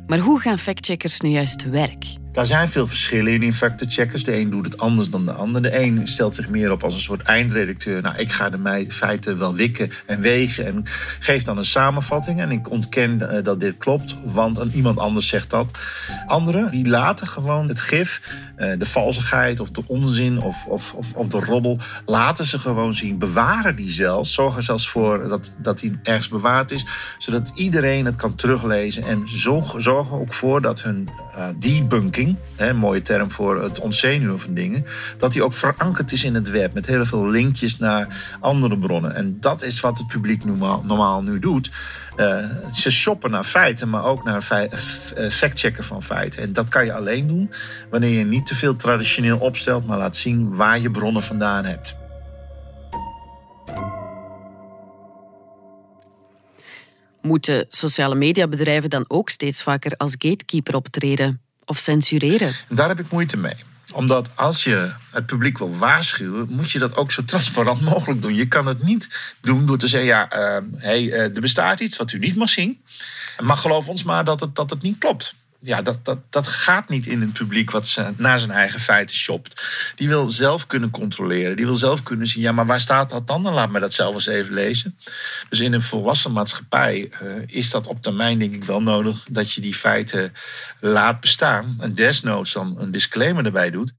Maar 0.08 0.20
hoe 0.20 0.40
gaan 0.40 0.60
factcheckers 0.60 1.22
nu 1.22 1.30
juist 1.30 1.60
te 1.60 1.70
werk? 1.70 2.20
Daar 2.32 2.46
zijn 2.46 2.70
veel 2.70 2.88
verschillen 2.88 3.34
in, 3.34 3.44
in 3.44 3.54
checkers. 3.78 4.24
De 4.24 4.36
een 4.36 4.50
doet 4.50 4.66
het 4.66 4.78
anders 4.78 5.10
dan 5.10 5.26
de 5.26 5.32
ander. 5.32 5.62
De 5.62 5.80
een 5.80 6.08
stelt 6.08 6.36
zich 6.36 6.50
meer 6.50 6.72
op 6.72 6.84
als 6.84 6.94
een 6.94 7.02
soort 7.02 7.22
eindredacteur. 7.22 8.02
Nou, 8.02 8.16
ik 8.18 8.32
ga 8.32 8.50
de 8.50 8.86
feiten 8.90 9.38
wel 9.38 9.56
wikken 9.56 9.92
en 10.06 10.22
wegen 10.22 10.66
en 10.66 10.84
geef 11.20 11.44
dan 11.44 11.58
een 11.58 11.66
samenvatting. 11.66 12.40
En 12.42 12.52
ik 12.52 12.70
ontken 12.70 13.30
eh, 13.30 13.44
dat 13.44 13.60
dit 13.60 13.78
klopt, 13.78 14.18
want 14.24 14.74
iemand 14.74 14.98
anders 14.98 15.28
zegt 15.28 15.50
dat. 15.50 15.80
Anderen, 16.26 16.72
die 16.72 16.88
laten 16.88 17.28
gewoon 17.28 17.68
het 17.68 17.82
gif, 17.82 18.22
uh, 18.58 18.72
de 18.78 18.86
valsigheid 18.86 19.60
of 19.60 19.70
de 19.70 19.84
onzin 19.88 20.42
of, 20.42 20.66
of, 20.66 20.94
of, 20.94 21.14
of, 21.14 21.28
de 21.28 21.40
roddel, 21.40 21.78
laten 22.06 22.46
ze 22.46 22.60
gewoon 22.60 22.94
zien. 22.94 23.18
Bewaren 23.18 23.76
die 23.76 23.92
zelfs, 23.92 24.34
zorgen 24.34 24.64
zelfs 24.64 24.90
voor 24.90 25.30
dat, 25.30 25.54
dat 25.58 25.80
die 25.80 26.00
ergens 26.04 26.28
bewaard 26.28 26.72
is, 26.72 26.86
zodat 27.18 27.52
iedereen 27.56 28.06
het 28.06 28.16
kan 28.16 28.36
teruglezen. 28.36 29.04
En 29.04 29.24
zorgen 29.78 30.20
ook 30.20 30.34
voor 30.34 30.62
dat 30.62 30.84
hun 30.84 31.08
uh, 31.38 31.48
debunking 31.60 32.21
een 32.58 32.78
mooie 32.78 33.02
term 33.02 33.32
voor 33.32 33.64
het 33.64 33.80
ontzenuwen 33.80 34.40
van 34.40 34.54
dingen, 34.54 34.86
dat 35.18 35.32
die 35.32 35.44
ook 35.44 35.54
verankerd 35.54 36.12
is 36.12 36.24
in 36.24 36.36
het 36.36 36.50
web 36.50 36.74
met 36.74 36.86
heel 36.86 37.06
veel 37.06 37.28
linkjes 37.28 37.78
naar 37.78 38.38
andere 38.40 38.78
bronnen. 38.78 39.16
En 39.16 39.38
dat 39.40 39.64
is 39.64 39.80
wat 39.80 39.98
het 39.98 40.08
publiek 40.08 40.46
normaal, 40.46 40.84
normaal 40.86 41.24
nu 41.24 41.40
doet. 41.40 41.72
Uh, 42.18 42.46
ze 42.74 42.92
shoppen 42.92 43.32
naar 43.32 43.44
feiten, 43.44 43.90
maar 43.90 44.04
ook 44.04 44.24
naar 44.24 44.48
eh, 44.50 45.30
factchecken 45.30 45.84
van 45.84 46.04
feiten. 46.04 46.42
En 46.42 46.54
dat 46.54 46.68
kan 46.68 46.86
je 46.86 46.94
alleen 46.94 47.28
doen 47.28 47.52
wanneer 47.90 48.18
je 48.18 48.26
niet 48.26 48.46
te 48.46 48.56
veel 48.56 48.76
traditioneel 48.76 49.38
opstelt, 49.38 49.86
maar 49.88 49.98
laat 49.98 50.16
zien 50.16 50.56
waar 50.56 50.80
je 50.80 50.92
bronnen 50.92 51.24
vandaan 51.24 51.66
hebt. 51.66 51.96
Moeten 57.22 57.66
sociale 57.70 58.16
mediabedrijven 58.16 58.90
dan 58.90 59.06
ook 59.08 59.30
steeds 59.30 59.64
vaker 59.64 59.96
als 59.96 60.16
gatekeeper 60.18 60.76
optreden? 60.76 61.42
Of 61.72 61.78
censureren? 61.78 62.54
Daar 62.70 62.88
heb 62.88 63.00
ik 63.00 63.12
moeite 63.12 63.38
mee 63.38 63.56
omdat 63.94 64.30
als 64.36 64.64
je 64.64 64.92
het 65.12 65.26
publiek 65.26 65.58
wil 65.58 65.78
waarschuwen, 65.78 66.48
moet 66.50 66.72
je 66.72 66.80
dat 66.80 66.96
ook 66.96 67.12
zo 67.12 67.26
transparant 67.26 67.82
mogelijk 67.92 68.22
doen. 68.22 68.36
Je 68.36 68.48
kan 68.48 68.66
het 68.66 68.84
niet 68.84 69.36
doen 69.42 69.66
door 69.66 69.78
te 69.78 69.88
zeggen: 69.88 70.10
ja, 70.10 70.34
uh, 70.34 70.64
hey, 70.78 71.02
uh, 71.02 71.36
er 71.36 71.42
bestaat 71.42 71.80
iets 71.80 71.98
wat 71.98 72.12
u 72.12 72.20
niet 72.20 72.36
mag 72.36 72.50
zien. 72.50 72.82
Maar 73.40 73.58
geloof 73.58 73.88
ons 73.88 74.04
maar 74.04 74.24
dat 74.24 74.40
het, 74.40 74.56
dat 74.56 74.70
het 74.70 74.82
niet 74.82 74.98
klopt 74.98 75.34
ja, 75.62 75.82
dat, 75.82 76.06
dat, 76.06 76.20
dat 76.30 76.48
gaat 76.48 76.90
niet 76.90 77.06
in 77.06 77.22
een 77.22 77.32
publiek 77.32 77.72
wat 77.72 77.88
ze, 77.88 78.14
naar 78.18 78.40
zijn 78.40 78.52
eigen 78.52 78.80
feiten 78.80 79.16
shopt. 79.16 79.66
Die 79.96 80.08
wil 80.08 80.30
zelf 80.30 80.68
kunnen 80.68 80.90
controleren. 80.90 81.56
Die 81.56 81.66
wil 81.66 81.76
zelf 81.76 82.04
kunnen 82.04 82.28
zien, 82.28 82.44
ja, 82.44 82.52
maar 82.52 82.66
waar 82.66 82.80
staat 82.80 83.10
dat 83.10 83.28
dan? 83.28 83.44
Dan 83.44 83.54
laat 83.54 83.72
me 83.72 83.80
dat 83.80 83.94
zelf 83.94 84.14
eens 84.14 84.28
even 84.28 84.54
lezen. 84.54 84.98
Dus 85.50 85.60
in 85.60 85.74
een 85.74 85.82
volwassen 85.82 86.32
maatschappij 86.32 87.12
uh, 87.24 87.32
is 87.46 87.72
dat 87.72 87.88
op 87.88 88.02
termijn 88.02 88.40
denk 88.40 88.56
ik 88.56 88.64
wel 88.64 88.82
nodig 88.82 89.26
dat 89.30 89.54
je 89.54 89.62
die 89.62 89.76
feiten 89.76 90.34
laat 90.80 91.20
bestaan. 91.20 91.78
En 91.80 91.96
desnoods 91.96 92.54
dan 92.54 92.76
een 92.80 92.92
disclaimer 92.92 93.46
erbij 93.46 93.70
doet. 93.70 93.94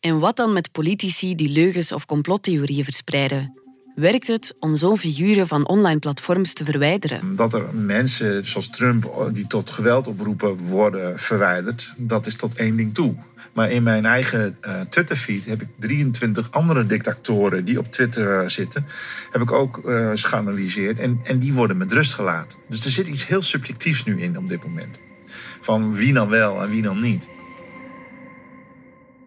En 0.00 0.18
wat 0.18 0.36
dan 0.36 0.52
met 0.52 0.72
politici 0.72 1.34
die 1.34 1.48
leugens 1.48 1.92
of 1.92 2.06
complottheorieën 2.06 2.84
verspreiden? 2.84 3.52
Werkt 3.98 4.26
het 4.26 4.54
om 4.60 4.76
zo'n 4.76 4.98
figuren 4.98 5.48
van 5.48 5.68
online 5.68 5.98
platforms 5.98 6.52
te 6.52 6.64
verwijderen? 6.64 7.34
Dat 7.34 7.54
er 7.54 7.74
mensen 7.74 8.46
zoals 8.46 8.68
Trump 8.68 9.28
die 9.32 9.46
tot 9.46 9.70
geweld 9.70 10.06
oproepen 10.06 10.56
worden 10.56 11.18
verwijderd, 11.18 11.94
dat 11.96 12.26
is 12.26 12.36
tot 12.36 12.54
één 12.54 12.76
ding 12.76 12.94
toe. 12.94 13.14
Maar 13.52 13.70
in 13.70 13.82
mijn 13.82 14.04
eigen 14.04 14.56
uh, 14.62 14.80
Twitterfeed 14.80 15.44
heb 15.44 15.62
ik 15.62 15.68
23 15.78 16.50
andere 16.50 16.86
dictatoren 16.86 17.64
die 17.64 17.78
op 17.78 17.92
Twitter 17.92 18.42
uh, 18.42 18.48
zitten, 18.48 18.84
heb 19.30 19.42
ik 19.42 19.52
ook 19.52 19.82
uh, 19.84 20.10
geanalyseerd 20.14 20.98
en, 20.98 21.20
en 21.24 21.38
die 21.38 21.52
worden 21.52 21.76
met 21.76 21.92
rust 21.92 22.14
gelaten. 22.14 22.58
Dus 22.68 22.84
er 22.84 22.90
zit 22.90 23.08
iets 23.08 23.26
heel 23.26 23.42
subjectiefs 23.42 24.04
nu 24.04 24.20
in 24.20 24.38
op 24.38 24.48
dit 24.48 24.64
moment. 24.64 25.00
Van 25.60 25.94
wie 25.94 26.12
dan 26.12 26.28
wel 26.28 26.62
en 26.62 26.70
wie 26.70 26.82
dan 26.82 27.00
niet. 27.00 27.30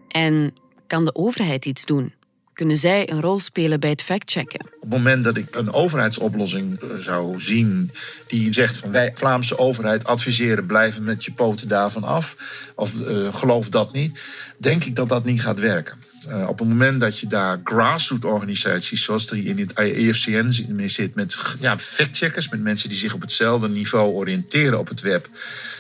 En 0.08 0.54
kan 0.88 1.06
de 1.06 1.16
overheid 1.16 1.66
iets 1.66 1.86
doen? 1.86 2.14
Kunnen 2.54 2.78
zij 2.78 3.10
een 3.10 3.22
rol 3.22 3.40
spelen 3.40 3.80
bij 3.80 3.90
het 3.90 4.04
factchecken? 4.04 4.66
Op 4.66 4.82
het 4.82 4.90
moment 4.90 5.24
dat 5.24 5.38
ik 5.38 5.56
een 5.56 5.74
overheidsoplossing 5.74 6.82
eh, 6.82 6.90
zou 6.98 7.42
zien 7.42 7.92
die 8.28 8.54
zegt 8.54 8.78
van 8.78 8.92
wij 8.92 9.12
Vlaamse 9.14 9.58
overheid 9.58 10.06
adviseren 10.06 10.66
blijven 10.66 11.04
met 11.04 11.26
je 11.26 11.32
poten 11.32 11.68
daarvan 11.68 12.04
af 12.04 12.36
of 12.76 12.94
uh, 12.94 13.34
geloof 13.34 13.70
dat 13.70 13.94
niet, 13.94 14.24
denk 14.58 14.84
ik 14.84 14.96
dat 14.96 15.10
dat 15.10 15.26
niet 15.26 15.42
gaat 15.42 15.60
werken. 15.60 15.98
Uh, 16.28 16.48
op 16.48 16.60
het 16.60 16.68
moment 16.68 17.02
dat 17.02 17.20
je 17.20 17.28
daar 17.28 17.60
grassroots 17.64 18.26
organisaties, 18.26 19.04
zoals 19.04 19.28
er 19.28 19.46
in 19.46 19.60
het 19.60 19.74
EFCN 19.74 20.52
zit, 20.88 21.16
met 21.16 21.56
ja, 21.60 21.80
factcheckers, 21.80 22.50
met 22.50 22.62
mensen 22.62 22.90
die 22.90 22.98
zich 22.98 23.14
op 23.14 23.22
hetzelfde 23.22 23.70
niveau 23.70 24.14
oriënteren 24.14 24.80
op 24.80 24.88
het 24.88 25.02
web, 25.02 25.30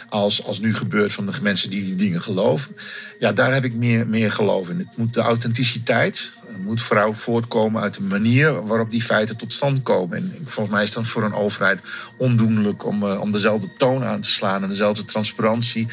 als, 0.10 0.44
als 0.44 0.60
nu 0.60 0.74
gebeurt 0.74 1.14
van 1.14 1.26
de 1.26 1.38
mensen 1.42 1.70
die 1.70 1.86
die 1.86 1.96
dingen 1.96 2.22
geloven. 2.22 2.76
Ja, 3.20 3.32
daar 3.32 3.54
heb 3.54 3.64
ik 3.64 3.74
meer, 3.74 4.08
meer 4.08 4.32
geloof 4.32 4.70
in. 4.70 4.80
Het 4.80 4.98
moet 4.98 5.14
de 5.14 5.22
authenticiteit 5.22 6.34
moet 6.58 6.82
vooral 6.82 7.14
voortkomen 7.14 7.82
uit 7.82 7.94
de 7.94 8.02
manier 8.02 8.66
waarop 8.66 8.92
die 8.92 9.02
feiten 9.02 9.38
tot 9.38 9.54
stand 9.54 9.84
komen. 9.84 10.18
En 10.18 10.34
volgens 10.46 10.76
mij 10.76 10.84
is 10.84 10.92
dat 10.92 11.08
voor 11.08 11.24
een 11.24 11.34
overheid 11.34 11.80
ondoenlijk 12.18 12.86
om, 12.86 13.04
uh, 13.04 13.22
om 13.22 13.32
dezelfde 13.32 13.74
toon 13.78 14.04
aan 14.04 14.22
te 14.22 14.30
slaan 14.30 14.64
en 14.64 14.70
dezelfde 14.70 15.06
transparantie. 15.06 15.88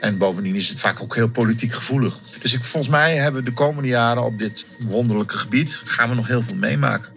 En 0.00 0.18
bovendien 0.18 0.54
is 0.54 0.68
het 0.68 0.80
vaak 0.80 1.02
ook 1.02 1.14
heel 1.14 1.28
politiek 1.28 1.72
gevoelig. 1.72 2.18
Dus 2.38 2.54
ik, 2.54 2.64
volgens 2.64 2.92
mij 2.92 3.16
hebben 3.16 3.44
de 3.44 3.52
komende 3.52 3.87
jaren 3.88 4.24
op 4.24 4.38
dit 4.38 4.78
wonderlijke 4.80 5.38
gebied 5.38 5.82
gaan 5.84 6.08
we 6.08 6.14
nog 6.14 6.26
heel 6.26 6.42
veel 6.42 6.54
meemaken. 6.54 7.16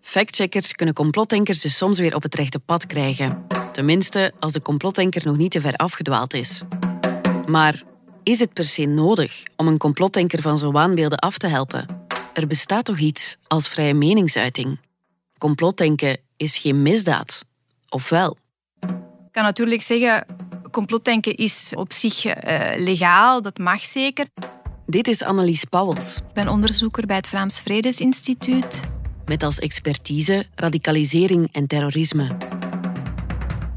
Factcheckers 0.00 0.72
kunnen 0.72 0.94
complotdenkers 0.94 1.60
dus 1.60 1.76
soms 1.76 1.98
weer 1.98 2.14
op 2.14 2.22
het 2.22 2.34
rechte 2.34 2.58
pad 2.58 2.86
krijgen. 2.86 3.46
Tenminste, 3.72 4.32
als 4.40 4.52
de 4.52 4.62
complotdenker 4.62 5.22
nog 5.24 5.36
niet 5.36 5.50
te 5.50 5.60
ver 5.60 5.74
afgedwaald 5.74 6.34
is. 6.34 6.62
Maar 7.46 7.82
is 8.22 8.40
het 8.40 8.52
per 8.52 8.64
se 8.64 8.84
nodig 8.84 9.42
om 9.56 9.66
een 9.66 9.78
complotdenker 9.78 10.42
van 10.42 10.58
zo'n 10.58 10.72
waanbeelden 10.72 11.18
af 11.18 11.38
te 11.38 11.46
helpen? 11.46 11.86
Er 12.34 12.46
bestaat 12.46 12.84
toch 12.84 12.98
iets 12.98 13.36
als 13.46 13.68
vrije 13.68 13.94
meningsuiting? 13.94 14.78
Complotdenken 15.38 16.18
is 16.36 16.58
geen 16.58 16.82
misdaad, 16.82 17.44
of 17.88 18.08
wel? 18.08 18.36
Ik 18.80 19.32
kan 19.32 19.42
natuurlijk 19.42 19.82
zeggen, 19.82 20.26
complotdenken 20.74 21.34
is 21.34 21.72
op 21.74 21.92
zich 21.92 22.24
uh, 22.24 22.32
legaal, 22.76 23.42
dat 23.42 23.58
mag 23.58 23.80
zeker. 23.80 24.26
Dit 24.86 25.08
is 25.08 25.22
Annelies 25.22 25.64
Pauwels. 25.64 26.16
Ik 26.16 26.32
ben 26.32 26.48
onderzoeker 26.48 27.06
bij 27.06 27.16
het 27.16 27.26
Vlaams 27.26 27.60
Vredesinstituut 27.60 28.80
met 29.24 29.42
als 29.42 29.58
expertise 29.58 30.46
radicalisering 30.54 31.48
en 31.52 31.66
terrorisme. 31.66 32.26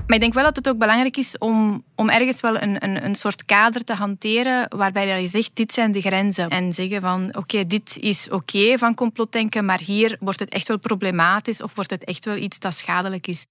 Maar 0.07 0.15
ik 0.15 0.21
denk 0.21 0.33
wel 0.33 0.43
dat 0.43 0.55
het 0.55 0.69
ook 0.69 0.77
belangrijk 0.77 1.17
is 1.17 1.37
om, 1.37 1.83
om 1.95 2.09
ergens 2.09 2.41
wel 2.41 2.61
een, 2.61 2.83
een, 2.83 3.05
een 3.05 3.15
soort 3.15 3.45
kader 3.45 3.83
te 3.83 3.93
hanteren 3.93 4.65
waarbij 4.77 5.21
je 5.21 5.27
zegt, 5.27 5.51
dit 5.53 5.73
zijn 5.73 5.91
de 5.91 6.01
grenzen. 6.01 6.49
En 6.49 6.73
zeggen 6.73 7.01
van, 7.01 7.37
oké, 7.37 7.65
dit 7.65 7.97
is 7.99 8.29
oké 8.29 8.77
van 8.77 8.93
complotdenken, 8.93 9.65
maar 9.65 9.79
hier 9.79 10.17
wordt 10.19 10.39
het 10.39 10.49
echt 10.49 10.67
wel 10.67 10.79
problematisch 10.79 11.61
of 11.61 11.75
wordt 11.75 11.91
het 11.91 12.03
echt 12.03 12.25
wel 12.25 12.35
iets 12.35 12.59
dat 12.59 12.75
schadelijk 12.75 13.27
is. 13.27 13.45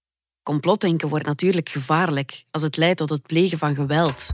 Complotdenken 0.47 1.09
wordt 1.09 1.27
natuurlijk 1.27 1.69
gevaarlijk 1.69 2.45
als 2.51 2.63
het 2.63 2.77
leidt 2.77 2.99
tot 2.99 3.11
het 3.11 3.23
plegen 3.23 3.59
van 3.59 3.75
geweld. 3.75 4.31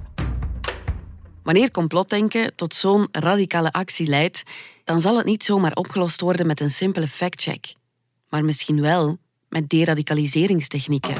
Wanneer 1.42 1.70
complotdenken 1.70 2.54
tot 2.54 2.74
zo'n 2.74 3.08
radicale 3.12 3.72
actie 3.72 4.06
leidt, 4.06 4.42
dan 4.84 5.00
zal 5.00 5.16
het 5.16 5.26
niet 5.26 5.44
zomaar 5.44 5.72
opgelost 5.72 6.20
worden 6.20 6.46
met 6.46 6.60
een 6.60 6.70
simpele 6.70 7.08
factcheck, 7.08 7.74
maar 8.28 8.44
misschien 8.44 8.80
wel 8.80 9.18
met 9.48 9.68
deradicaliseringstechnieken. 9.68 11.14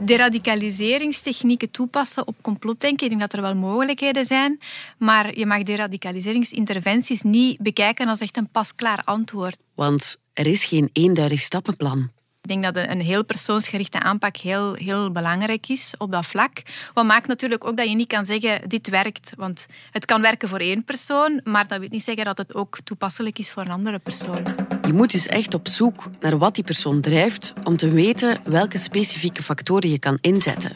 Deradicaliseringstechnieken 0.00 1.70
toepassen 1.70 2.26
op 2.26 2.36
complotdenken, 2.42 3.04
ik 3.04 3.08
denk 3.08 3.20
dat 3.20 3.32
er 3.32 3.42
wel 3.42 3.54
mogelijkheden 3.54 4.26
zijn, 4.26 4.60
maar 4.98 5.38
je 5.38 5.46
mag 5.46 5.62
deradicaliseringsinterventies 5.62 7.22
niet 7.22 7.58
bekijken 7.58 8.08
als 8.08 8.20
echt 8.20 8.36
een 8.36 8.50
pasklaar 8.50 9.02
antwoord. 9.04 9.56
Want 9.74 10.16
er 10.32 10.46
is 10.46 10.64
geen 10.64 10.90
eenduidig 10.92 11.40
stappenplan. 11.40 12.14
Ik 12.46 12.60
denk 12.60 12.74
dat 12.74 12.88
een 12.88 13.00
heel 13.00 13.24
persoonsgerichte 13.24 14.00
aanpak 14.00 14.36
heel, 14.36 14.74
heel 14.74 15.10
belangrijk 15.10 15.68
is 15.68 15.94
op 15.98 16.12
dat 16.12 16.26
vlak. 16.26 16.62
Wat 16.94 17.04
maakt 17.04 17.26
natuurlijk 17.26 17.64
ook 17.64 17.76
dat 17.76 17.88
je 17.88 17.94
niet 17.94 18.08
kan 18.08 18.26
zeggen, 18.26 18.68
dit 18.68 18.88
werkt. 18.88 19.32
Want 19.36 19.66
het 19.90 20.04
kan 20.04 20.22
werken 20.22 20.48
voor 20.48 20.58
één 20.58 20.84
persoon, 20.84 21.40
maar 21.44 21.66
dat 21.66 21.78
wil 21.78 21.88
niet 21.90 22.04
zeggen 22.04 22.24
dat 22.24 22.38
het 22.38 22.54
ook 22.54 22.78
toepasselijk 22.84 23.38
is 23.38 23.50
voor 23.50 23.62
een 23.62 23.70
andere 23.70 23.98
persoon. 23.98 24.44
Je 24.86 24.92
moet 24.92 25.12
dus 25.12 25.26
echt 25.26 25.54
op 25.54 25.68
zoek 25.68 26.10
naar 26.20 26.38
wat 26.38 26.54
die 26.54 26.64
persoon 26.64 27.00
drijft 27.00 27.52
om 27.64 27.76
te 27.76 27.90
weten 27.90 28.38
welke 28.44 28.78
specifieke 28.78 29.42
factoren 29.42 29.90
je 29.90 29.98
kan 29.98 30.18
inzetten. 30.20 30.72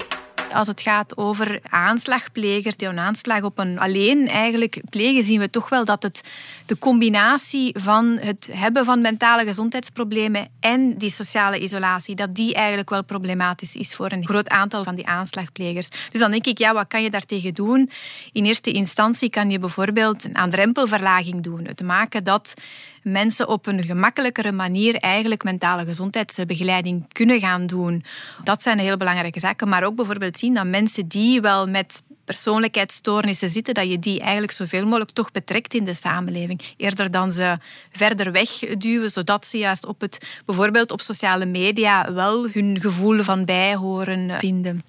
Als 0.52 0.66
het 0.66 0.80
gaat 0.80 1.16
over 1.16 1.60
aanslagplegers 1.68 2.76
die 2.76 2.88
een 2.88 2.98
aanslag 2.98 3.42
op 3.42 3.58
een 3.58 3.78
alleen 3.78 4.28
eigenlijk 4.28 4.80
plegen, 4.90 5.24
zien 5.24 5.40
we 5.40 5.50
toch 5.50 5.68
wel 5.68 5.84
dat 5.84 6.02
het 6.02 6.20
de 6.70 6.78
combinatie 6.78 7.74
van 7.78 8.18
het 8.20 8.48
hebben 8.52 8.84
van 8.84 9.00
mentale 9.00 9.44
gezondheidsproblemen 9.44 10.48
en 10.60 10.98
die 10.98 11.10
sociale 11.10 11.58
isolatie, 11.58 12.14
dat 12.14 12.34
die 12.34 12.54
eigenlijk 12.54 12.90
wel 12.90 13.04
problematisch 13.04 13.74
is 13.74 13.94
voor 13.94 14.12
een 14.12 14.26
groot 14.26 14.48
aantal 14.48 14.84
van 14.84 14.94
die 14.94 15.06
aanslagplegers. 15.06 15.88
Dus 15.88 16.20
dan 16.20 16.30
denk 16.30 16.46
ik, 16.46 16.58
ja, 16.58 16.72
wat 16.74 16.88
kan 16.88 17.02
je 17.02 17.10
daartegen 17.10 17.54
doen? 17.54 17.90
In 18.32 18.44
eerste 18.44 18.72
instantie 18.72 19.30
kan 19.30 19.50
je 19.50 19.58
bijvoorbeeld 19.58 20.26
een 20.32 20.50
drempelverlaging 20.50 21.42
doen. 21.42 21.64
Het 21.64 21.82
maken 21.82 22.24
dat 22.24 22.54
mensen 23.02 23.48
op 23.48 23.66
een 23.66 23.82
gemakkelijkere 23.84 24.52
manier 24.52 24.94
eigenlijk 24.94 25.44
mentale 25.44 25.84
gezondheidsbegeleiding 25.84 27.12
kunnen 27.12 27.40
gaan 27.40 27.66
doen. 27.66 28.04
Dat 28.44 28.62
zijn 28.62 28.78
heel 28.78 28.96
belangrijke 28.96 29.40
zaken. 29.40 29.68
Maar 29.68 29.84
ook 29.84 29.96
bijvoorbeeld 29.96 30.38
zien 30.38 30.54
dat 30.54 30.66
mensen 30.66 31.08
die 31.08 31.40
wel 31.40 31.68
met 31.68 32.02
persoonlijkheidsstoornissen 32.24 33.50
zitten, 33.50 33.74
dat 33.74 33.90
je 33.90 33.98
die 33.98 34.20
eigenlijk 34.20 34.52
zoveel 34.52 34.84
mogelijk 34.84 35.10
toch 35.10 35.30
betrekt 35.30 35.74
in 35.74 35.84
de 35.84 35.94
samenleving. 35.94 36.62
Eerder 36.76 37.10
dan 37.10 37.32
ze 37.32 37.58
verder 37.92 38.32
wegduwen, 38.32 39.10
zodat 39.10 39.46
ze 39.46 39.58
juist 39.58 39.86
op 39.86 40.00
het, 40.00 40.40
bijvoorbeeld 40.44 40.90
op 40.90 41.00
sociale 41.00 41.46
media 41.46 42.12
wel 42.12 42.48
hun 42.48 42.80
gevoel 42.80 43.22
van 43.22 43.44
bijhoren 43.44 44.38
vinden. 44.38 44.84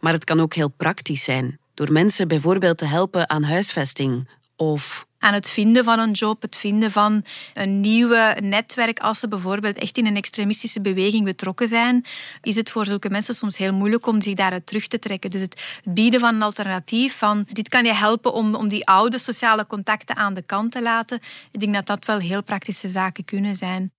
Maar 0.00 0.12
het 0.12 0.24
kan 0.24 0.40
ook 0.40 0.54
heel 0.54 0.70
praktisch 0.70 1.24
zijn. 1.24 1.58
Door 1.74 1.92
mensen 1.92 2.28
bijvoorbeeld 2.28 2.78
te 2.78 2.84
helpen 2.84 3.30
aan 3.30 3.42
huisvesting 3.42 4.28
of 4.56 5.05
aan 5.18 5.34
het 5.34 5.50
vinden 5.50 5.84
van 5.84 5.98
een 5.98 6.10
job, 6.10 6.42
het 6.42 6.56
vinden 6.56 6.90
van 6.90 7.24
een 7.54 7.80
nieuwe 7.80 8.36
netwerk. 8.40 8.98
Als 8.98 9.20
ze 9.20 9.28
bijvoorbeeld 9.28 9.78
echt 9.78 9.98
in 9.98 10.06
een 10.06 10.16
extremistische 10.16 10.80
beweging 10.80 11.24
betrokken 11.24 11.68
zijn, 11.68 12.04
is 12.42 12.56
het 12.56 12.70
voor 12.70 12.86
zulke 12.86 13.10
mensen 13.10 13.34
soms 13.34 13.58
heel 13.58 13.72
moeilijk 13.72 14.06
om 14.06 14.20
zich 14.20 14.34
daaruit 14.34 14.66
terug 14.66 14.86
te 14.86 14.98
trekken. 14.98 15.30
Dus 15.30 15.40
het 15.40 15.80
bieden 15.84 16.20
van 16.20 16.34
een 16.34 16.42
alternatief, 16.42 17.16
van 17.16 17.46
dit 17.52 17.68
kan 17.68 17.84
je 17.84 17.94
helpen 17.94 18.32
om, 18.32 18.54
om 18.54 18.68
die 18.68 18.86
oude 18.86 19.18
sociale 19.18 19.66
contacten 19.66 20.16
aan 20.16 20.34
de 20.34 20.42
kant 20.42 20.72
te 20.72 20.82
laten. 20.82 21.20
Ik 21.50 21.60
denk 21.60 21.74
dat 21.74 21.86
dat 21.86 22.04
wel 22.04 22.18
heel 22.18 22.42
praktische 22.42 22.90
zaken 22.90 23.24
kunnen 23.24 23.56
zijn. 23.56 23.92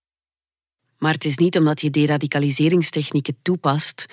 Maar 0.98 1.14
het 1.14 1.26
is 1.26 1.38
niet 1.38 1.58
omdat 1.58 1.82
je 1.82 1.90
deradicaliseringstechnieken 1.90 3.38
toepast 3.42 4.06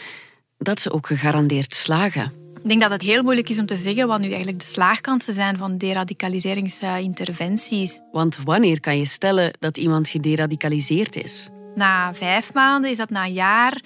dat 0.58 0.80
ze 0.80 0.92
ook 0.92 1.06
gegarandeerd 1.06 1.75
slagen. 1.75 2.43
Ik 2.64 2.71
denk 2.71 2.83
dat 2.83 2.90
het 2.90 3.02
heel 3.02 3.23
moeilijk 3.23 3.49
is 3.49 3.59
om 3.59 3.66
te 3.66 3.76
zeggen 3.76 4.06
wat 4.06 4.21
nu 4.21 4.28
eigenlijk 4.28 4.59
de 4.59 4.64
slaagkansen 4.64 5.33
zijn 5.33 5.56
van 5.56 5.78
deradicaliseringsinterventies. 5.78 8.00
Want 8.12 8.38
wanneer 8.44 8.80
kan 8.80 8.99
je 8.99 9.06
stellen 9.06 9.50
dat 9.59 9.76
iemand 9.76 10.09
gederadicaliseerd 10.09 11.16
is? 11.16 11.49
Na 11.75 12.14
vijf 12.14 12.52
maanden, 12.52 12.90
is 12.90 12.97
dat 12.97 13.11
na 13.11 13.25
een 13.25 13.33
jaar? 13.33 13.80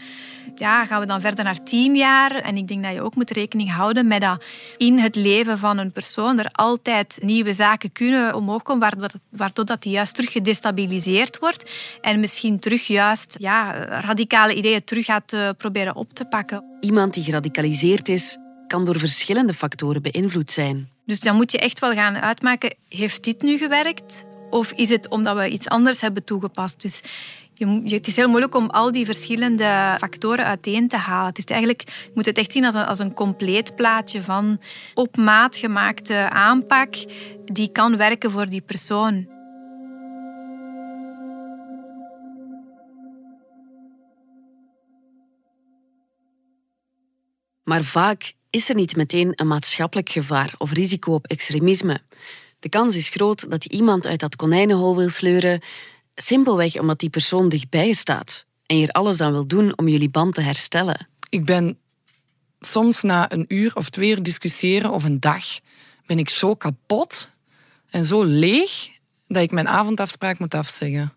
Ja, 0.54 0.86
gaan 0.86 1.00
we 1.00 1.06
dan 1.06 1.20
verder 1.20 1.44
naar 1.44 1.62
tien 1.62 1.96
jaar? 1.96 2.34
En 2.34 2.56
ik 2.56 2.68
denk 2.68 2.82
dat 2.82 2.92
je 2.92 3.02
ook 3.02 3.14
moet 3.14 3.30
rekening 3.30 3.72
houden 3.72 4.06
met 4.06 4.20
dat 4.20 4.44
in 4.76 4.98
het 4.98 5.14
leven 5.14 5.58
van 5.58 5.78
een 5.78 5.92
persoon 5.92 6.38
er 6.38 6.50
altijd 6.52 7.18
nieuwe 7.22 7.52
zaken 7.52 7.92
kunnen 7.92 8.34
omhoog 8.34 8.62
komen, 8.62 9.10
waardoor 9.30 9.64
dat 9.64 9.82
die 9.82 9.92
juist 9.92 10.14
terug 10.14 10.32
gedestabiliseerd 10.32 11.38
wordt 11.38 11.70
en 12.00 12.20
misschien 12.20 12.58
terug 12.58 12.86
juist 12.86 13.36
ja, 13.38 13.72
radicale 14.00 14.54
ideeën 14.54 14.84
terug 14.84 15.04
gaat 15.04 15.32
eh, 15.32 15.48
proberen 15.56 15.96
op 15.96 16.12
te 16.12 16.24
pakken. 16.24 16.64
Iemand 16.80 17.14
die 17.14 17.24
geradicaliseerd 17.24 18.08
is, 18.08 18.38
kan 18.68 18.84
door 18.84 18.98
verschillende 18.98 19.54
factoren 19.54 20.02
beïnvloed 20.02 20.50
zijn. 20.50 20.88
Dus 21.06 21.20
dan 21.20 21.36
moet 21.36 21.52
je 21.52 21.58
echt 21.58 21.78
wel 21.78 21.92
gaan 21.92 22.18
uitmaken, 22.18 22.74
heeft 22.88 23.24
dit 23.24 23.42
nu 23.42 23.58
gewerkt? 23.58 24.24
Of 24.50 24.72
is 24.72 24.88
het 24.88 25.08
omdat 25.08 25.36
we 25.36 25.48
iets 25.48 25.68
anders 25.68 26.00
hebben 26.00 26.24
toegepast? 26.24 26.80
Dus 26.80 27.02
je, 27.54 27.94
het 27.94 28.06
is 28.06 28.16
heel 28.16 28.28
moeilijk 28.28 28.54
om 28.54 28.70
al 28.70 28.92
die 28.92 29.04
verschillende 29.04 29.96
factoren 29.98 30.44
uiteen 30.44 30.88
te 30.88 30.96
halen. 30.96 31.28
Het 31.28 31.38
is 31.38 31.44
eigenlijk, 31.44 31.82
je 31.88 32.10
moet 32.14 32.26
het 32.26 32.38
echt 32.38 32.52
zien 32.52 32.64
als 32.64 32.74
een, 32.74 32.86
als 32.86 32.98
een 32.98 33.14
compleet 33.14 33.76
plaatje 33.76 34.22
van 34.22 34.60
op 34.94 35.16
maat 35.16 35.56
gemaakte 35.56 36.30
aanpak 36.30 36.94
die 37.44 37.72
kan 37.72 37.96
werken 37.96 38.30
voor 38.30 38.48
die 38.48 38.60
persoon. 38.60 39.36
Maar 47.64 47.82
vaak 47.82 48.32
is 48.50 48.68
er 48.68 48.74
niet 48.74 48.96
meteen 48.96 49.32
een 49.34 49.46
maatschappelijk 49.46 50.08
gevaar 50.08 50.54
of 50.58 50.72
risico 50.72 51.14
op 51.14 51.26
extremisme. 51.26 52.00
De 52.58 52.68
kans 52.68 52.96
is 52.96 53.08
groot 53.08 53.50
dat 53.50 53.64
je 53.64 53.70
iemand 53.70 54.06
uit 54.06 54.20
dat 54.20 54.36
konijnenhol 54.36 54.96
wil 54.96 55.10
sleuren, 55.10 55.60
simpelweg 56.14 56.78
omdat 56.78 56.98
die 56.98 57.10
persoon 57.10 57.48
dichtbij 57.48 57.86
je 57.86 57.94
staat 57.94 58.46
en 58.66 58.78
je 58.78 58.86
er 58.86 58.92
alles 58.92 59.20
aan 59.20 59.32
wil 59.32 59.46
doen 59.46 59.78
om 59.78 59.88
jullie 59.88 60.10
band 60.10 60.34
te 60.34 60.40
herstellen. 60.40 61.08
Ik 61.28 61.44
ben 61.44 61.78
soms 62.60 63.02
na 63.02 63.32
een 63.32 63.44
uur 63.48 63.74
of 63.74 63.88
twee 63.88 64.10
uur 64.10 64.22
discussiëren 64.22 64.90
of 64.90 65.04
een 65.04 65.20
dag, 65.20 65.44
ben 66.06 66.18
ik 66.18 66.28
zo 66.28 66.54
kapot 66.54 67.30
en 67.90 68.04
zo 68.04 68.22
leeg 68.24 68.88
dat 69.26 69.42
ik 69.42 69.50
mijn 69.50 69.68
avondafspraak 69.68 70.38
moet 70.38 70.54
afzeggen. 70.54 71.12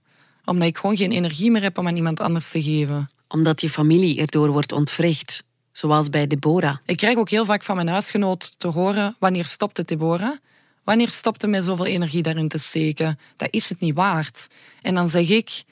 Omdat 0.46 0.67
ik 0.67 0.78
gewoon 0.78 0.98
geen 0.98 1.12
energie 1.12 1.52
meer 1.52 1.62
heb 1.62 1.78
om 1.78 1.88
aan 1.88 1.96
iemand 1.96 2.20
anders 2.20 2.52
te 2.52 2.63
geven. 2.63 3.10
Omdat 3.28 3.62
je 3.62 3.70
familie 3.70 4.20
erdoor 4.20 4.52
wordt 4.52 4.72
ontwricht 4.72 5.44
zoals 5.71 6.10
bij 6.10 6.27
Deborah. 6.27 6.77
Ik 6.86 6.97
krijg 6.97 7.17
ook 7.17 7.29
heel 7.29 7.45
vaak 7.45 7.63
van 7.63 7.75
mijn 7.75 7.88
huisgenoot 7.88 8.60
te 8.60 8.67
horen: 8.67 9.15
wanneer 9.19 9.45
stopt 9.45 9.77
het, 9.77 9.88
Deborah? 9.88 10.36
Wanneer 10.84 11.10
stopt 11.10 11.41
het 11.41 11.51
met 11.51 11.63
zoveel 11.63 11.86
energie 11.86 12.21
daarin 12.21 12.47
te 12.47 12.57
steken? 12.57 13.19
Dat 13.36 13.47
is 13.51 13.69
het 13.69 13.79
niet 13.79 13.95
waard. 13.95 14.47
En 14.81 14.95
dan 14.95 15.10
zeg 15.10 15.29
ik: 15.29 15.63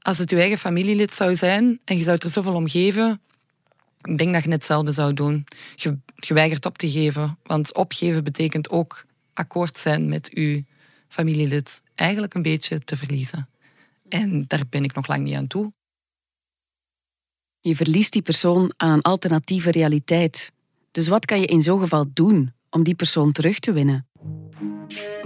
als 0.00 0.18
het 0.18 0.30
uw 0.30 0.38
eigen 0.38 0.58
familielid 0.58 1.14
zou 1.14 1.36
zijn 1.36 1.80
en 1.84 1.96
je 1.96 2.02
zou 2.02 2.18
er 2.20 2.30
zoveel 2.30 2.54
om 2.54 2.68
geven, 2.68 3.20
ik 4.02 4.18
denk 4.18 4.34
dat 4.34 4.44
je 4.44 4.50
hetzelfde 4.50 4.92
zou 4.92 5.14
doen. 5.14 5.46
Je, 5.74 5.98
je 6.14 6.34
weigert 6.34 6.66
op 6.66 6.78
te 6.78 6.90
geven, 6.90 7.38
want 7.42 7.74
opgeven 7.74 8.24
betekent 8.24 8.70
ook 8.70 9.04
akkoord 9.34 9.78
zijn 9.78 10.08
met 10.08 10.30
uw 10.34 10.62
familielid. 11.08 11.82
Eigenlijk 11.94 12.34
een 12.34 12.42
beetje 12.42 12.84
te 12.84 12.96
verliezen. 12.96 13.48
En 14.08 14.44
daar 14.46 14.62
ben 14.70 14.84
ik 14.84 14.94
nog 14.94 15.06
lang 15.06 15.24
niet 15.24 15.36
aan 15.36 15.46
toe. 15.46 15.72
Je 17.60 17.76
verliest 17.76 18.12
die 18.12 18.22
persoon 18.22 18.72
aan 18.76 18.90
een 18.90 19.02
alternatieve 19.02 19.70
realiteit. 19.70 20.52
Dus 20.90 21.08
wat 21.08 21.24
kan 21.24 21.40
je 21.40 21.46
in 21.46 21.62
zo'n 21.62 21.80
geval 21.80 22.06
doen 22.12 22.52
om 22.70 22.82
die 22.82 22.94
persoon 22.94 23.32
terug 23.32 23.58
te 23.58 23.72
winnen? 23.72 24.06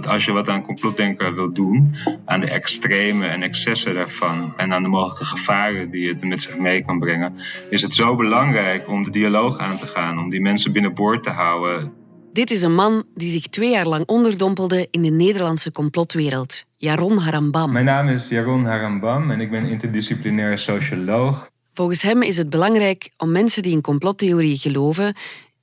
Als 0.07 0.25
je 0.25 0.31
wat 0.31 0.49
aan 0.49 0.61
complotdenken 0.61 1.35
wilt 1.35 1.55
doen, 1.55 1.95
aan 2.25 2.39
de 2.39 2.49
extreme 2.49 3.27
en 3.27 3.41
excessen 3.41 3.93
daarvan 3.93 4.53
en 4.57 4.73
aan 4.73 4.83
de 4.83 4.89
mogelijke 4.89 5.25
gevaren 5.25 5.91
die 5.91 6.07
het 6.07 6.23
met 6.23 6.41
zich 6.41 6.57
mee 6.57 6.85
kan 6.85 6.99
brengen, 6.99 7.33
is 7.69 7.81
het 7.81 7.93
zo 7.93 8.15
belangrijk 8.15 8.87
om 8.87 9.03
de 9.03 9.09
dialoog 9.09 9.57
aan 9.57 9.77
te 9.77 9.87
gaan, 9.87 10.19
om 10.19 10.29
die 10.29 10.41
mensen 10.41 10.71
binnenboord 10.71 11.23
te 11.23 11.29
houden. 11.29 11.93
Dit 12.33 12.51
is 12.51 12.61
een 12.61 12.75
man 12.75 13.03
die 13.15 13.31
zich 13.31 13.47
twee 13.47 13.71
jaar 13.71 13.87
lang 13.87 14.05
onderdompelde 14.05 14.87
in 14.91 15.01
de 15.01 15.11
Nederlandse 15.11 15.71
complotwereld. 15.71 16.63
Jaron 16.77 17.17
Harambam. 17.17 17.71
Mijn 17.71 17.85
naam 17.85 18.07
is 18.07 18.29
Jaron 18.29 18.65
Harambam 18.65 19.31
en 19.31 19.39
ik 19.39 19.51
ben 19.51 19.65
interdisciplinair 19.65 20.57
socioloog. 20.57 21.51
Volgens 21.73 22.01
hem 22.01 22.21
is 22.21 22.37
het 22.37 22.49
belangrijk 22.49 23.09
om 23.17 23.31
mensen 23.31 23.61
die 23.61 23.71
in 23.71 23.81
complottheorieën 23.81 24.57
geloven 24.57 25.15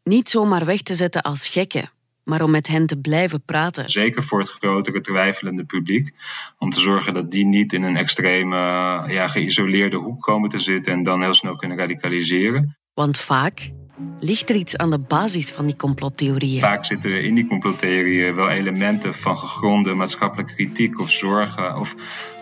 niet 0.05 0.29
zomaar 0.29 0.65
weg 0.65 0.83
te 0.83 0.95
zetten 0.95 1.23
als 1.23 1.49
gekken, 1.49 1.91
maar 2.25 2.43
om 2.43 2.51
met 2.51 2.67
hen 2.67 2.87
te 2.87 2.97
blijven 2.97 3.43
praten. 3.45 3.91
Zeker 3.91 4.23
voor 4.23 4.39
het 4.39 4.49
grotere 4.49 5.01
twijfelende 5.01 5.65
publiek. 5.65 6.15
Om 6.59 6.71
te 6.71 6.81
zorgen 6.81 7.15
dat 7.15 7.31
die 7.31 7.47
niet 7.47 7.73
in 7.73 7.83
een 7.83 7.97
extreme, 7.97 8.57
ja, 9.07 9.29
geïsoleerde 9.29 9.97
hoek 9.97 10.23
komen 10.23 10.49
te 10.49 10.59
zitten 10.59 10.93
en 10.93 11.03
dan 11.03 11.23
heel 11.23 11.35
snel 11.35 11.57
kunnen 11.57 11.77
radicaliseren. 11.77 12.79
Want 12.95 13.19
vaak 13.19 13.71
ligt 14.21 14.49
er 14.49 14.57
iets 14.57 14.77
aan 14.77 14.91
de 14.91 14.99
basis 14.99 15.51
van 15.51 15.67
die 15.67 15.77
complottheorieën? 15.77 16.61
Vaak 16.61 16.85
zitten 16.85 17.11
er 17.11 17.25
in 17.25 17.35
die 17.35 17.47
complottheorieën 17.47 18.35
wel 18.35 18.49
elementen 18.49 19.15
van 19.15 19.39
gegronde 19.39 19.95
maatschappelijke 19.95 20.55
kritiek 20.55 21.01
of 21.01 21.11
zorgen 21.11 21.79
of 21.79 21.95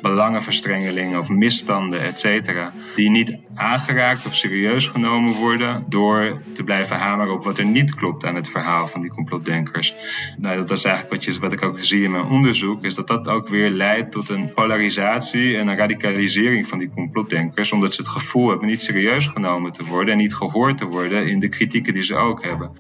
belangenverstrengelingen 0.03 1.19
of 1.19 1.29
misstanden, 1.29 2.03
et 2.03 2.19
cetera, 2.19 2.73
die 2.95 3.11
niet 3.11 3.39
aangeraakt 3.55 4.27
of 4.27 4.35
serieus 4.35 4.87
genomen 4.87 5.35
worden 5.35 5.85
door 5.89 6.43
te 6.53 6.65
blijven 6.65 6.97
hameren 6.97 7.35
op 7.35 7.45
wat 7.45 7.59
er 7.59 7.65
niet 7.65 7.95
klopt 7.95 8.25
aan 8.25 8.35
het 8.35 8.49
verhaal 8.49 8.87
van 8.87 9.01
die 9.01 9.11
complotdenkers. 9.11 9.95
Nou, 10.37 10.57
dat 10.57 10.71
is 10.71 10.85
eigenlijk 10.85 11.15
wat, 11.15 11.35
je, 11.35 11.41
wat 11.41 11.53
ik 11.53 11.63
ook 11.63 11.81
zie 11.81 12.05
in 12.05 12.11
mijn 12.11 12.25
onderzoek, 12.25 12.85
is 12.85 12.95
dat 12.95 13.07
dat 13.07 13.29
ook 13.29 13.49
weer 13.49 13.71
leidt 13.71 14.13
tot 14.13 14.29
een 14.29 14.53
polarisatie 14.53 15.57
en 15.57 15.69
een 15.69 15.77
radicalisering 15.77 16.67
van 16.67 16.79
die 16.79 16.91
complotdenkers, 16.91 17.73
omdat 17.73 17.93
ze 17.93 18.01
het 18.01 18.11
gevoel 18.11 18.49
hebben 18.49 18.69
niet 18.69 18.83
serieus 18.83 19.27
genomen 19.27 19.73
te 19.73 19.85
worden 19.85 20.13
en 20.13 20.19
niet 20.19 20.35
gehoord 20.35 20.79
te 20.79 20.87
worden 20.87 21.27
in 21.27 21.41
de 21.41 21.48
kritieken 21.49 21.93
die 21.93 22.03
ze 22.03 22.17
ook 22.17 22.45
hebben. 22.45 22.73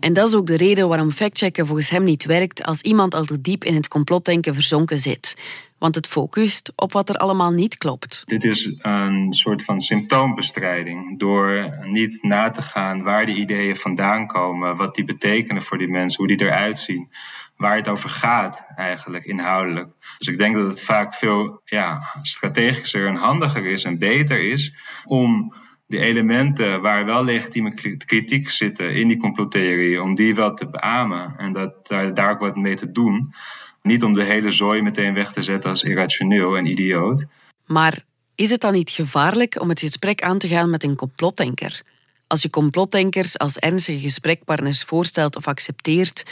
En 0.00 0.12
dat 0.12 0.28
is 0.28 0.34
ook 0.34 0.46
de 0.46 0.56
reden 0.56 0.88
waarom 0.88 1.10
factchecken 1.10 1.66
volgens 1.66 1.90
hem 1.90 2.04
niet 2.04 2.24
werkt 2.24 2.64
als 2.64 2.80
iemand 2.80 3.14
al 3.14 3.24
te 3.24 3.40
diep 3.40 3.64
in 3.64 3.74
het 3.74 3.88
complotdenken 3.88 4.54
verzonken 4.54 4.98
zit. 4.98 5.36
Want 5.78 5.94
het 5.94 6.06
focust 6.06 6.72
op 6.76 6.92
wat 6.92 7.08
er 7.08 7.16
allemaal 7.16 7.50
niet 7.50 7.78
klopt. 7.78 8.22
Dit 8.24 8.44
is 8.44 8.78
een 8.78 9.32
soort 9.32 9.64
van 9.64 9.80
symptoombestrijding. 9.80 11.18
Door 11.18 11.78
niet 11.82 12.22
na 12.22 12.50
te 12.50 12.62
gaan 12.62 13.02
waar 13.02 13.26
die 13.26 13.36
ideeën 13.36 13.76
vandaan 13.76 14.26
komen, 14.26 14.76
wat 14.76 14.94
die 14.94 15.04
betekenen 15.04 15.62
voor 15.62 15.78
die 15.78 15.88
mensen, 15.88 16.24
hoe 16.24 16.36
die 16.36 16.46
eruit 16.46 16.78
zien, 16.78 17.10
waar 17.56 17.76
het 17.76 17.88
over 17.88 18.10
gaat 18.10 18.64
eigenlijk 18.76 19.24
inhoudelijk. 19.24 19.88
Dus 20.18 20.28
ik 20.28 20.38
denk 20.38 20.54
dat 20.54 20.66
het 20.66 20.82
vaak 20.82 21.14
veel 21.14 21.60
ja, 21.64 22.00
strategischer 22.22 23.06
en 23.06 23.16
handiger 23.16 23.66
is 23.66 23.84
en 23.84 23.98
beter 23.98 24.40
is 24.40 24.76
om 25.04 25.54
die 25.90 26.00
elementen 26.00 26.80
waar 26.80 27.04
wel 27.04 27.24
legitieme 27.24 27.96
kritiek 27.96 28.50
zitten 28.50 28.94
in 28.94 29.08
die 29.08 29.16
complottheorie, 29.16 30.02
om 30.02 30.14
die 30.14 30.34
wel 30.34 30.54
te 30.54 30.68
beamen 30.68 31.34
en 31.38 31.52
dat, 31.52 31.88
daar, 31.88 32.14
daar 32.14 32.30
ook 32.30 32.40
wat 32.40 32.56
mee 32.56 32.74
te 32.74 32.92
doen. 32.92 33.34
Niet 33.82 34.04
om 34.04 34.14
de 34.14 34.22
hele 34.22 34.50
zooi 34.50 34.82
meteen 34.82 35.14
weg 35.14 35.32
te 35.32 35.42
zetten 35.42 35.70
als 35.70 35.82
irrationeel 35.82 36.56
en 36.56 36.66
idioot. 36.66 37.26
Maar 37.66 38.02
is 38.34 38.50
het 38.50 38.60
dan 38.60 38.72
niet 38.72 38.90
gevaarlijk 38.90 39.60
om 39.60 39.68
het 39.68 39.80
gesprek 39.80 40.22
aan 40.22 40.38
te 40.38 40.48
gaan 40.48 40.70
met 40.70 40.82
een 40.82 40.96
complotdenker? 40.96 41.82
Als 42.26 42.42
je 42.42 42.50
complotdenkers 42.50 43.38
als 43.38 43.58
ernstige 43.58 44.00
gesprekpartners 44.00 44.82
voorstelt 44.82 45.36
of 45.36 45.46
accepteert, 45.46 46.22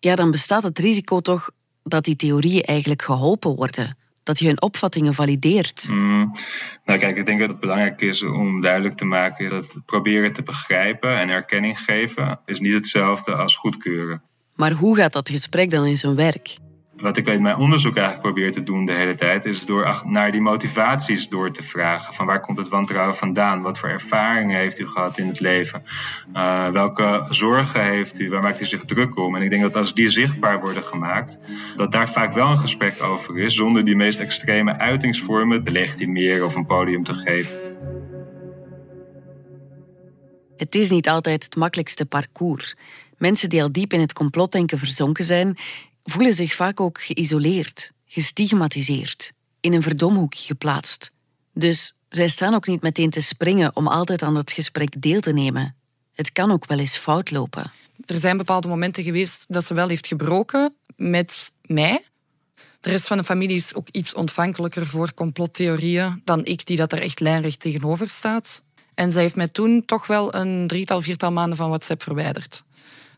ja, 0.00 0.14
dan 0.14 0.30
bestaat 0.30 0.62
het 0.62 0.78
risico 0.78 1.20
toch 1.20 1.50
dat 1.82 2.04
die 2.04 2.16
theorieën 2.16 2.62
eigenlijk 2.62 3.02
geholpen 3.02 3.54
worden 3.54 3.96
dat 4.22 4.38
je 4.38 4.46
hun 4.46 4.62
opvattingen 4.62 5.14
valideert? 5.14 5.88
Mm, 5.88 6.32
nou 6.84 6.98
kijk, 6.98 7.16
ik 7.16 7.26
denk 7.26 7.40
dat 7.40 7.48
het 7.48 7.60
belangrijk 7.60 8.00
is 8.00 8.22
om 8.22 8.60
duidelijk 8.60 8.96
te 8.96 9.04
maken 9.04 9.48
dat 9.48 9.78
proberen 9.86 10.32
te 10.32 10.42
begrijpen 10.42 11.18
en 11.18 11.28
erkenning 11.28 11.78
geven 11.78 12.40
is 12.44 12.60
niet 12.60 12.72
hetzelfde 12.72 13.34
als 13.34 13.56
goedkeuren. 13.56 14.22
Maar 14.54 14.72
hoe 14.72 14.96
gaat 14.96 15.12
dat 15.12 15.28
gesprek 15.28 15.70
dan 15.70 15.86
in 15.86 15.96
zijn 15.96 16.14
werk? 16.14 16.56
Wat 17.02 17.16
ik 17.16 17.26
in 17.26 17.42
mijn 17.42 17.56
onderzoek 17.56 17.96
eigenlijk 17.96 18.26
probeer 18.26 18.52
te 18.52 18.62
doen 18.62 18.84
de 18.84 18.92
hele 18.92 19.14
tijd, 19.14 19.44
is 19.44 19.66
door 19.66 20.02
naar 20.06 20.32
die 20.32 20.40
motivaties 20.40 21.28
door 21.28 21.50
te 21.50 21.62
vragen. 21.62 22.14
Van 22.14 22.26
waar 22.26 22.40
komt 22.40 22.58
het 22.58 22.68
wantrouwen 22.68 23.14
vandaan? 23.14 23.62
Wat 23.62 23.78
voor 23.78 23.88
ervaringen 23.88 24.58
heeft 24.58 24.78
u 24.78 24.88
gehad 24.88 25.18
in 25.18 25.26
het 25.26 25.40
leven? 25.40 25.82
Uh, 26.34 26.68
welke 26.68 27.26
zorgen 27.28 27.84
heeft 27.84 28.20
u? 28.20 28.30
Waar 28.30 28.42
maakt 28.42 28.60
u 28.60 28.64
zich 28.64 28.84
druk 28.84 29.16
om? 29.16 29.36
En 29.36 29.42
ik 29.42 29.50
denk 29.50 29.62
dat 29.62 29.76
als 29.76 29.94
die 29.94 30.10
zichtbaar 30.10 30.60
worden 30.60 30.82
gemaakt, 30.82 31.38
dat 31.76 31.92
daar 31.92 32.08
vaak 32.08 32.32
wel 32.32 32.50
een 32.50 32.58
gesprek 32.58 33.02
over 33.02 33.38
is, 33.38 33.54
zonder 33.54 33.84
die 33.84 33.96
meest 33.96 34.20
extreme 34.20 34.78
uitingsvormen 34.78 35.64
te 35.64 35.70
legitimeren 35.70 36.46
of 36.46 36.54
een 36.54 36.66
podium 36.66 37.04
te 37.04 37.14
geven. 37.14 37.56
Het 40.56 40.74
is 40.74 40.90
niet 40.90 41.08
altijd 41.08 41.44
het 41.44 41.56
makkelijkste 41.56 42.06
parcours. 42.06 42.74
Mensen 43.18 43.48
die 43.48 43.62
al 43.62 43.72
diep 43.72 43.92
in 43.92 44.00
het 44.00 44.12
complotdenken 44.12 44.78
verzonken 44.78 45.24
zijn, 45.24 45.56
voelen 46.04 46.34
zich 46.34 46.54
vaak 46.54 46.80
ook 46.80 47.02
geïsoleerd, 47.02 47.92
gestigmatiseerd, 48.06 49.32
in 49.60 49.72
een 49.72 49.82
verdomhoekje 49.82 50.44
geplaatst. 50.44 51.10
Dus 51.54 51.94
zij 52.08 52.28
staan 52.28 52.54
ook 52.54 52.66
niet 52.66 52.82
meteen 52.82 53.10
te 53.10 53.20
springen 53.20 53.76
om 53.76 53.86
altijd 53.86 54.22
aan 54.22 54.36
het 54.36 54.52
gesprek 54.52 55.02
deel 55.02 55.20
te 55.20 55.32
nemen. 55.32 55.76
Het 56.12 56.32
kan 56.32 56.50
ook 56.50 56.66
wel 56.66 56.78
eens 56.78 56.96
fout 56.96 57.30
lopen. 57.30 57.72
Er 58.06 58.18
zijn 58.18 58.36
bepaalde 58.36 58.68
momenten 58.68 59.04
geweest 59.04 59.44
dat 59.48 59.64
ze 59.64 59.74
wel 59.74 59.88
heeft 59.88 60.06
gebroken 60.06 60.74
met 60.96 61.52
mij. 61.62 62.04
De 62.80 62.90
rest 62.90 63.06
van 63.06 63.16
de 63.16 63.24
familie 63.24 63.56
is 63.56 63.74
ook 63.74 63.88
iets 63.90 64.14
ontvankelijker 64.14 64.86
voor 64.86 65.14
complottheorieën 65.14 66.20
dan 66.24 66.44
ik, 66.44 66.66
die 66.66 66.76
dat 66.76 66.92
er 66.92 67.02
echt 67.02 67.20
lijnrecht 67.20 67.60
tegenover 67.60 68.08
staat. 68.08 68.62
En 68.94 69.12
zij 69.12 69.22
heeft 69.22 69.36
mij 69.36 69.48
toen 69.48 69.84
toch 69.84 70.06
wel 70.06 70.34
een 70.34 70.66
drietal, 70.66 71.00
viertal 71.00 71.32
maanden 71.32 71.56
van 71.56 71.68
WhatsApp 71.68 72.02
verwijderd. 72.02 72.64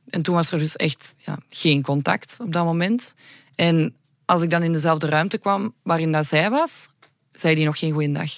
En 0.08 0.22
toen 0.22 0.34
was 0.34 0.52
er 0.52 0.58
dus 0.58 0.76
echt 0.76 1.14
ja, 1.18 1.38
geen 1.48 1.82
contact 1.82 2.36
op 2.40 2.52
dat 2.52 2.64
moment. 2.64 3.14
En 3.54 3.94
als 4.24 4.42
ik 4.42 4.50
dan 4.50 4.62
in 4.62 4.72
dezelfde 4.72 5.06
ruimte 5.06 5.38
kwam 5.38 5.74
waarin 5.82 6.12
dat 6.12 6.26
zij 6.26 6.50
was, 6.50 6.88
zei 7.32 7.54
die 7.54 7.64
nog 7.64 7.78
geen 7.78 7.92
goeiedag. 7.92 8.30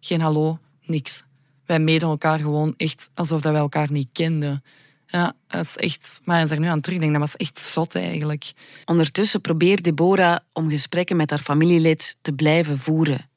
Geen 0.00 0.20
hallo, 0.20 0.58
niks. 0.82 1.24
Wij 1.66 1.80
meden 1.80 2.08
elkaar 2.08 2.38
gewoon 2.38 2.74
echt 2.76 3.10
alsof 3.14 3.40
dat 3.40 3.52
wij 3.52 3.60
elkaar 3.60 3.92
niet 3.92 4.08
kenden. 4.12 4.62
Ja, 5.06 5.32
dat 5.46 5.64
is 5.64 5.76
echt... 5.76 6.20
Maar 6.24 6.40
als 6.40 6.50
ik 6.50 6.56
er 6.56 6.62
nu 6.62 6.68
aan 6.68 6.80
terugdenk, 6.80 7.12
dat 7.12 7.20
was 7.20 7.36
echt 7.36 7.58
zot 7.58 7.94
eigenlijk. 7.94 8.52
Ondertussen 8.84 9.40
probeert 9.40 9.84
Deborah 9.84 10.38
om 10.52 10.68
gesprekken 10.68 11.16
met 11.16 11.30
haar 11.30 11.38
familielid 11.38 12.16
te 12.20 12.32
blijven 12.32 12.78
voeren. 12.78 13.28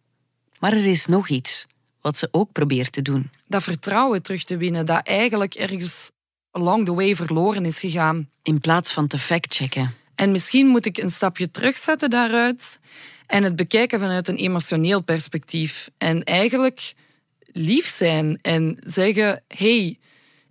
Maar 0.59 0.71
er 0.71 0.85
is 0.85 1.05
nog 1.05 1.29
iets 1.29 1.65
wat 2.01 2.17
ze 2.17 2.27
ook 2.31 2.51
probeert 2.51 2.91
te 2.91 3.01
doen. 3.01 3.29
Dat 3.47 3.63
vertrouwen 3.63 4.21
terug 4.21 4.43
te 4.43 4.57
winnen, 4.57 4.85
dat 4.85 5.07
eigenlijk 5.07 5.53
ergens 5.53 6.11
along 6.53 6.85
the 6.85 6.93
way 6.93 7.15
verloren 7.15 7.65
is 7.65 7.79
gegaan. 7.79 8.29
In 8.43 8.59
plaats 8.59 8.93
van 8.93 9.07
te 9.07 9.17
factchecken. 9.19 9.95
En 10.15 10.31
misschien 10.31 10.67
moet 10.67 10.85
ik 10.85 10.97
een 10.97 11.11
stapje 11.11 11.51
terugzetten 11.51 12.09
daaruit 12.09 12.79
en 13.27 13.43
het 13.43 13.55
bekijken 13.55 13.99
vanuit 13.99 14.27
een 14.27 14.35
emotioneel 14.35 15.01
perspectief. 15.01 15.89
En 15.97 16.23
eigenlijk 16.23 16.93
lief 17.51 17.87
zijn 17.87 18.39
en 18.41 18.77
zeggen: 18.85 19.43
hey, 19.47 19.97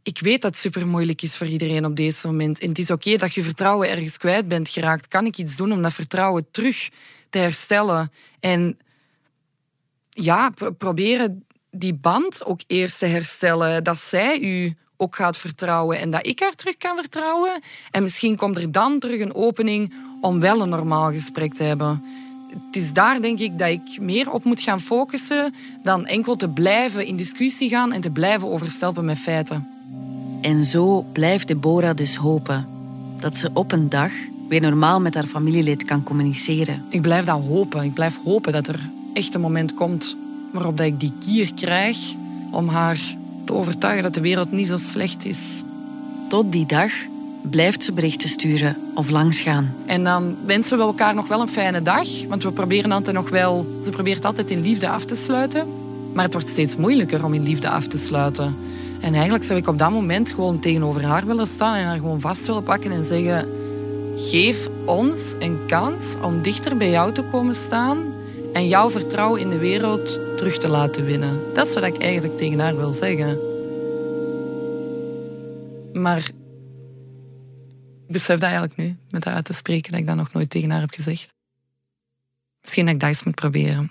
ik 0.02 0.18
weet 0.20 0.42
dat 0.42 0.50
het 0.50 0.60
super 0.60 0.86
moeilijk 0.86 1.22
is 1.22 1.36
voor 1.36 1.46
iedereen 1.46 1.84
op 1.84 1.96
deze 1.96 2.26
moment. 2.26 2.60
En 2.60 2.68
het 2.68 2.78
is 2.78 2.90
oké 2.90 3.16
dat 3.16 3.34
je 3.34 3.42
vertrouwen 3.42 3.90
ergens 3.90 4.16
kwijt 4.16 4.48
bent 4.48 4.68
geraakt. 4.68 5.08
Kan 5.08 5.26
ik 5.26 5.38
iets 5.38 5.56
doen 5.56 5.72
om 5.72 5.82
dat 5.82 5.92
vertrouwen 5.92 6.50
terug 6.50 6.90
te 7.30 7.38
herstellen? 7.38 8.12
En 8.40 8.78
ja, 10.10 10.54
proberen 10.78 11.44
die 11.70 11.94
band 11.94 12.44
ook 12.44 12.60
eerst 12.66 12.98
te 12.98 13.06
herstellen. 13.06 13.84
Dat 13.84 13.98
zij 13.98 14.40
u 14.40 14.76
ook 15.02 15.16
gaat 15.16 15.36
vertrouwen 15.36 15.98
en 15.98 16.10
dat 16.10 16.26
ik 16.26 16.40
haar 16.40 16.54
terug 16.54 16.76
kan 16.76 16.96
vertrouwen. 16.96 17.60
En 17.90 18.02
misschien 18.02 18.36
komt 18.36 18.56
er 18.56 18.72
dan 18.72 18.98
terug 18.98 19.20
een 19.20 19.34
opening 19.34 19.92
om 20.20 20.40
wel 20.40 20.60
een 20.60 20.68
normaal 20.68 21.10
gesprek 21.10 21.54
te 21.54 21.62
hebben. 21.62 22.04
Het 22.48 22.76
is 22.76 22.92
daar 22.92 23.22
denk 23.22 23.38
ik 23.38 23.58
dat 23.58 23.68
ik 23.68 24.00
meer 24.00 24.30
op 24.30 24.44
moet 24.44 24.60
gaan 24.60 24.80
focussen 24.80 25.54
dan 25.82 26.06
enkel 26.06 26.36
te 26.36 26.48
blijven 26.48 27.06
in 27.06 27.16
discussie 27.16 27.68
gaan 27.68 27.92
en 27.92 28.00
te 28.00 28.10
blijven 28.10 28.48
overstelpen 28.48 29.04
met 29.04 29.18
feiten. 29.18 29.68
En 30.40 30.64
zo 30.64 31.02
blijft 31.12 31.48
Deborah 31.48 31.96
dus 31.96 32.16
hopen 32.16 32.68
dat 33.20 33.36
ze 33.36 33.50
op 33.52 33.72
een 33.72 33.88
dag 33.88 34.10
weer 34.48 34.60
normaal 34.60 35.00
met 35.00 35.14
haar 35.14 35.26
familielid 35.26 35.84
kan 35.84 36.02
communiceren. 36.02 36.84
Ik 36.88 37.02
blijf 37.02 37.24
dat 37.24 37.40
hopen. 37.40 37.84
Ik 37.84 37.94
blijf 37.94 38.18
hopen 38.24 38.52
dat 38.52 38.68
er 38.68 38.90
echt 39.14 39.34
een 39.34 39.40
moment 39.40 39.74
komt 39.74 40.16
waarop 40.52 40.76
dat 40.76 40.86
ik 40.86 41.00
die 41.00 41.12
kier 41.20 41.54
krijg 41.54 41.98
om 42.50 42.68
haar 42.68 42.98
te 43.52 43.58
overtuigen 43.58 44.02
dat 44.02 44.14
de 44.14 44.20
wereld 44.20 44.50
niet 44.50 44.66
zo 44.66 44.76
slecht 44.76 45.24
is. 45.24 45.62
Tot 46.28 46.52
die 46.52 46.66
dag 46.66 46.92
blijft 47.42 47.84
ze 47.84 47.92
berichten 47.92 48.28
sturen 48.28 48.76
of 48.94 49.10
langsgaan. 49.10 49.74
En 49.86 50.04
dan 50.04 50.36
wensen 50.46 50.78
we 50.78 50.84
elkaar 50.84 51.14
nog 51.14 51.28
wel 51.28 51.40
een 51.40 51.48
fijne 51.48 51.82
dag, 51.82 52.08
want 52.28 52.42
we 52.42 52.52
proberen 52.52 52.92
altijd 52.92 53.16
nog 53.16 53.30
wel... 53.30 53.66
Ze 53.84 53.90
probeert 53.90 54.24
altijd 54.24 54.50
in 54.50 54.60
liefde 54.60 54.88
af 54.88 55.04
te 55.04 55.16
sluiten, 55.16 55.66
maar 56.12 56.24
het 56.24 56.32
wordt 56.32 56.48
steeds 56.48 56.76
moeilijker 56.76 57.24
om 57.24 57.34
in 57.34 57.42
liefde 57.42 57.68
af 57.68 57.86
te 57.86 57.98
sluiten. 57.98 58.56
En 59.00 59.12
eigenlijk 59.14 59.44
zou 59.44 59.58
ik 59.58 59.68
op 59.68 59.78
dat 59.78 59.90
moment 59.90 60.32
gewoon 60.32 60.58
tegenover 60.58 61.04
haar 61.04 61.26
willen 61.26 61.46
staan 61.46 61.74
en 61.74 61.86
haar 61.86 61.96
gewoon 61.96 62.20
vast 62.20 62.46
willen 62.46 62.62
pakken 62.62 62.90
en 62.90 63.04
zeggen... 63.04 63.48
Geef 64.16 64.68
ons 64.86 65.34
een 65.38 65.58
kans 65.66 66.16
om 66.22 66.42
dichter 66.42 66.76
bij 66.76 66.90
jou 66.90 67.12
te 67.12 67.22
komen 67.22 67.54
staan 67.54 67.98
en 68.52 68.68
jouw 68.68 68.90
vertrouwen 68.90 69.40
in 69.40 69.50
de 69.50 69.58
wereld 69.58 70.20
terug 70.36 70.58
te 70.58 70.68
laten 70.68 71.04
winnen. 71.04 71.54
Dat 71.54 71.66
is 71.66 71.74
wat 71.74 71.84
ik 71.84 71.98
eigenlijk 71.98 72.36
tegen 72.36 72.58
haar 72.58 72.76
wil 72.76 72.92
zeggen. 72.92 73.38
Maar 75.92 76.18
ik 78.06 78.12
besef 78.12 78.38
dat 78.38 78.42
eigenlijk 78.42 78.76
nu, 78.76 78.96
met 79.10 79.24
haar 79.24 79.34
uit 79.34 79.44
te 79.44 79.52
spreken, 79.52 79.90
dat 79.90 80.00
ik 80.00 80.06
dat 80.06 80.16
nog 80.16 80.32
nooit 80.32 80.50
tegen 80.50 80.70
haar 80.70 80.80
heb 80.80 80.90
gezegd. 80.90 81.34
Misschien 82.60 82.84
dat 82.84 82.94
ik 82.94 83.00
dat 83.00 83.08
eens 83.08 83.22
moet 83.22 83.34
proberen. 83.34 83.90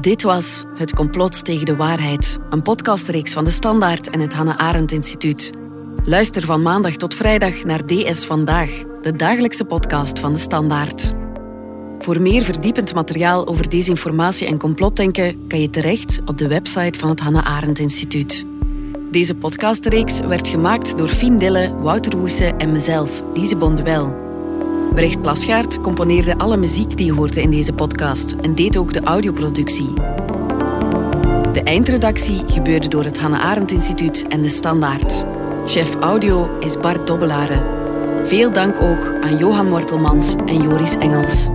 Dit 0.00 0.22
was 0.22 0.64
Het 0.74 0.94
Complot 0.94 1.44
tegen 1.44 1.66
de 1.66 1.76
Waarheid, 1.76 2.38
een 2.50 2.62
podcastreeks 2.62 3.32
van 3.32 3.44
de 3.44 3.50
Standaard 3.50 4.10
en 4.10 4.20
het 4.20 4.34
Hannah 4.34 4.56
Arendt 4.56 4.92
Instituut. 4.92 5.65
Luister 6.08 6.44
van 6.44 6.62
maandag 6.62 6.96
tot 6.96 7.14
vrijdag 7.14 7.64
naar 7.64 7.86
DS 7.86 8.26
Vandaag, 8.26 8.70
de 9.02 9.16
dagelijkse 9.16 9.64
podcast 9.64 10.18
van 10.18 10.32
de 10.32 10.38
Standaard. 10.38 11.12
Voor 11.98 12.20
meer 12.20 12.42
verdiepend 12.42 12.94
materiaal 12.94 13.46
over 13.46 13.68
desinformatie 13.68 14.46
en 14.46 14.58
complotdenken 14.58 15.46
kan 15.48 15.60
je 15.60 15.70
terecht 15.70 16.20
op 16.24 16.38
de 16.38 16.48
website 16.48 16.98
van 16.98 17.08
het 17.08 17.20
Hannah 17.20 17.46
Arendt 17.46 17.78
Instituut. 17.78 18.46
Deze 19.10 19.34
podcastreeks 19.34 20.20
werd 20.20 20.48
gemaakt 20.48 20.98
door 20.98 21.08
Fien 21.08 21.38
Dille, 21.38 21.74
Wouter 21.80 22.18
Woese 22.18 22.54
en 22.58 22.72
mezelf, 22.72 23.22
Lise 23.34 23.56
Bonduel. 23.56 24.16
Brecht 24.94 25.20
Plasgaard 25.20 25.80
componeerde 25.80 26.38
alle 26.38 26.56
muziek 26.56 26.96
die 26.96 27.06
je 27.06 27.12
hoorde 27.12 27.42
in 27.42 27.50
deze 27.50 27.72
podcast 27.72 28.34
en 28.42 28.54
deed 28.54 28.76
ook 28.76 28.92
de 28.92 29.00
audioproductie. 29.00 29.94
De 31.52 31.62
eindredactie 31.64 32.42
gebeurde 32.46 32.88
door 32.88 33.04
het 33.04 33.18
Hannah 33.18 33.44
Arendt 33.44 33.70
Instituut 33.70 34.26
en 34.28 34.42
de 34.42 34.48
Standaard. 34.48 35.24
Chef 35.66 35.96
audio 36.00 36.58
is 36.60 36.76
Bart 36.76 37.06
Dobbelaren. 37.06 37.62
Veel 38.26 38.52
dank 38.52 38.80
ook 38.80 39.14
aan 39.20 39.36
Johan 39.36 39.68
Mortelmans 39.68 40.34
en 40.46 40.62
Joris 40.62 40.96
Engels. 40.96 41.48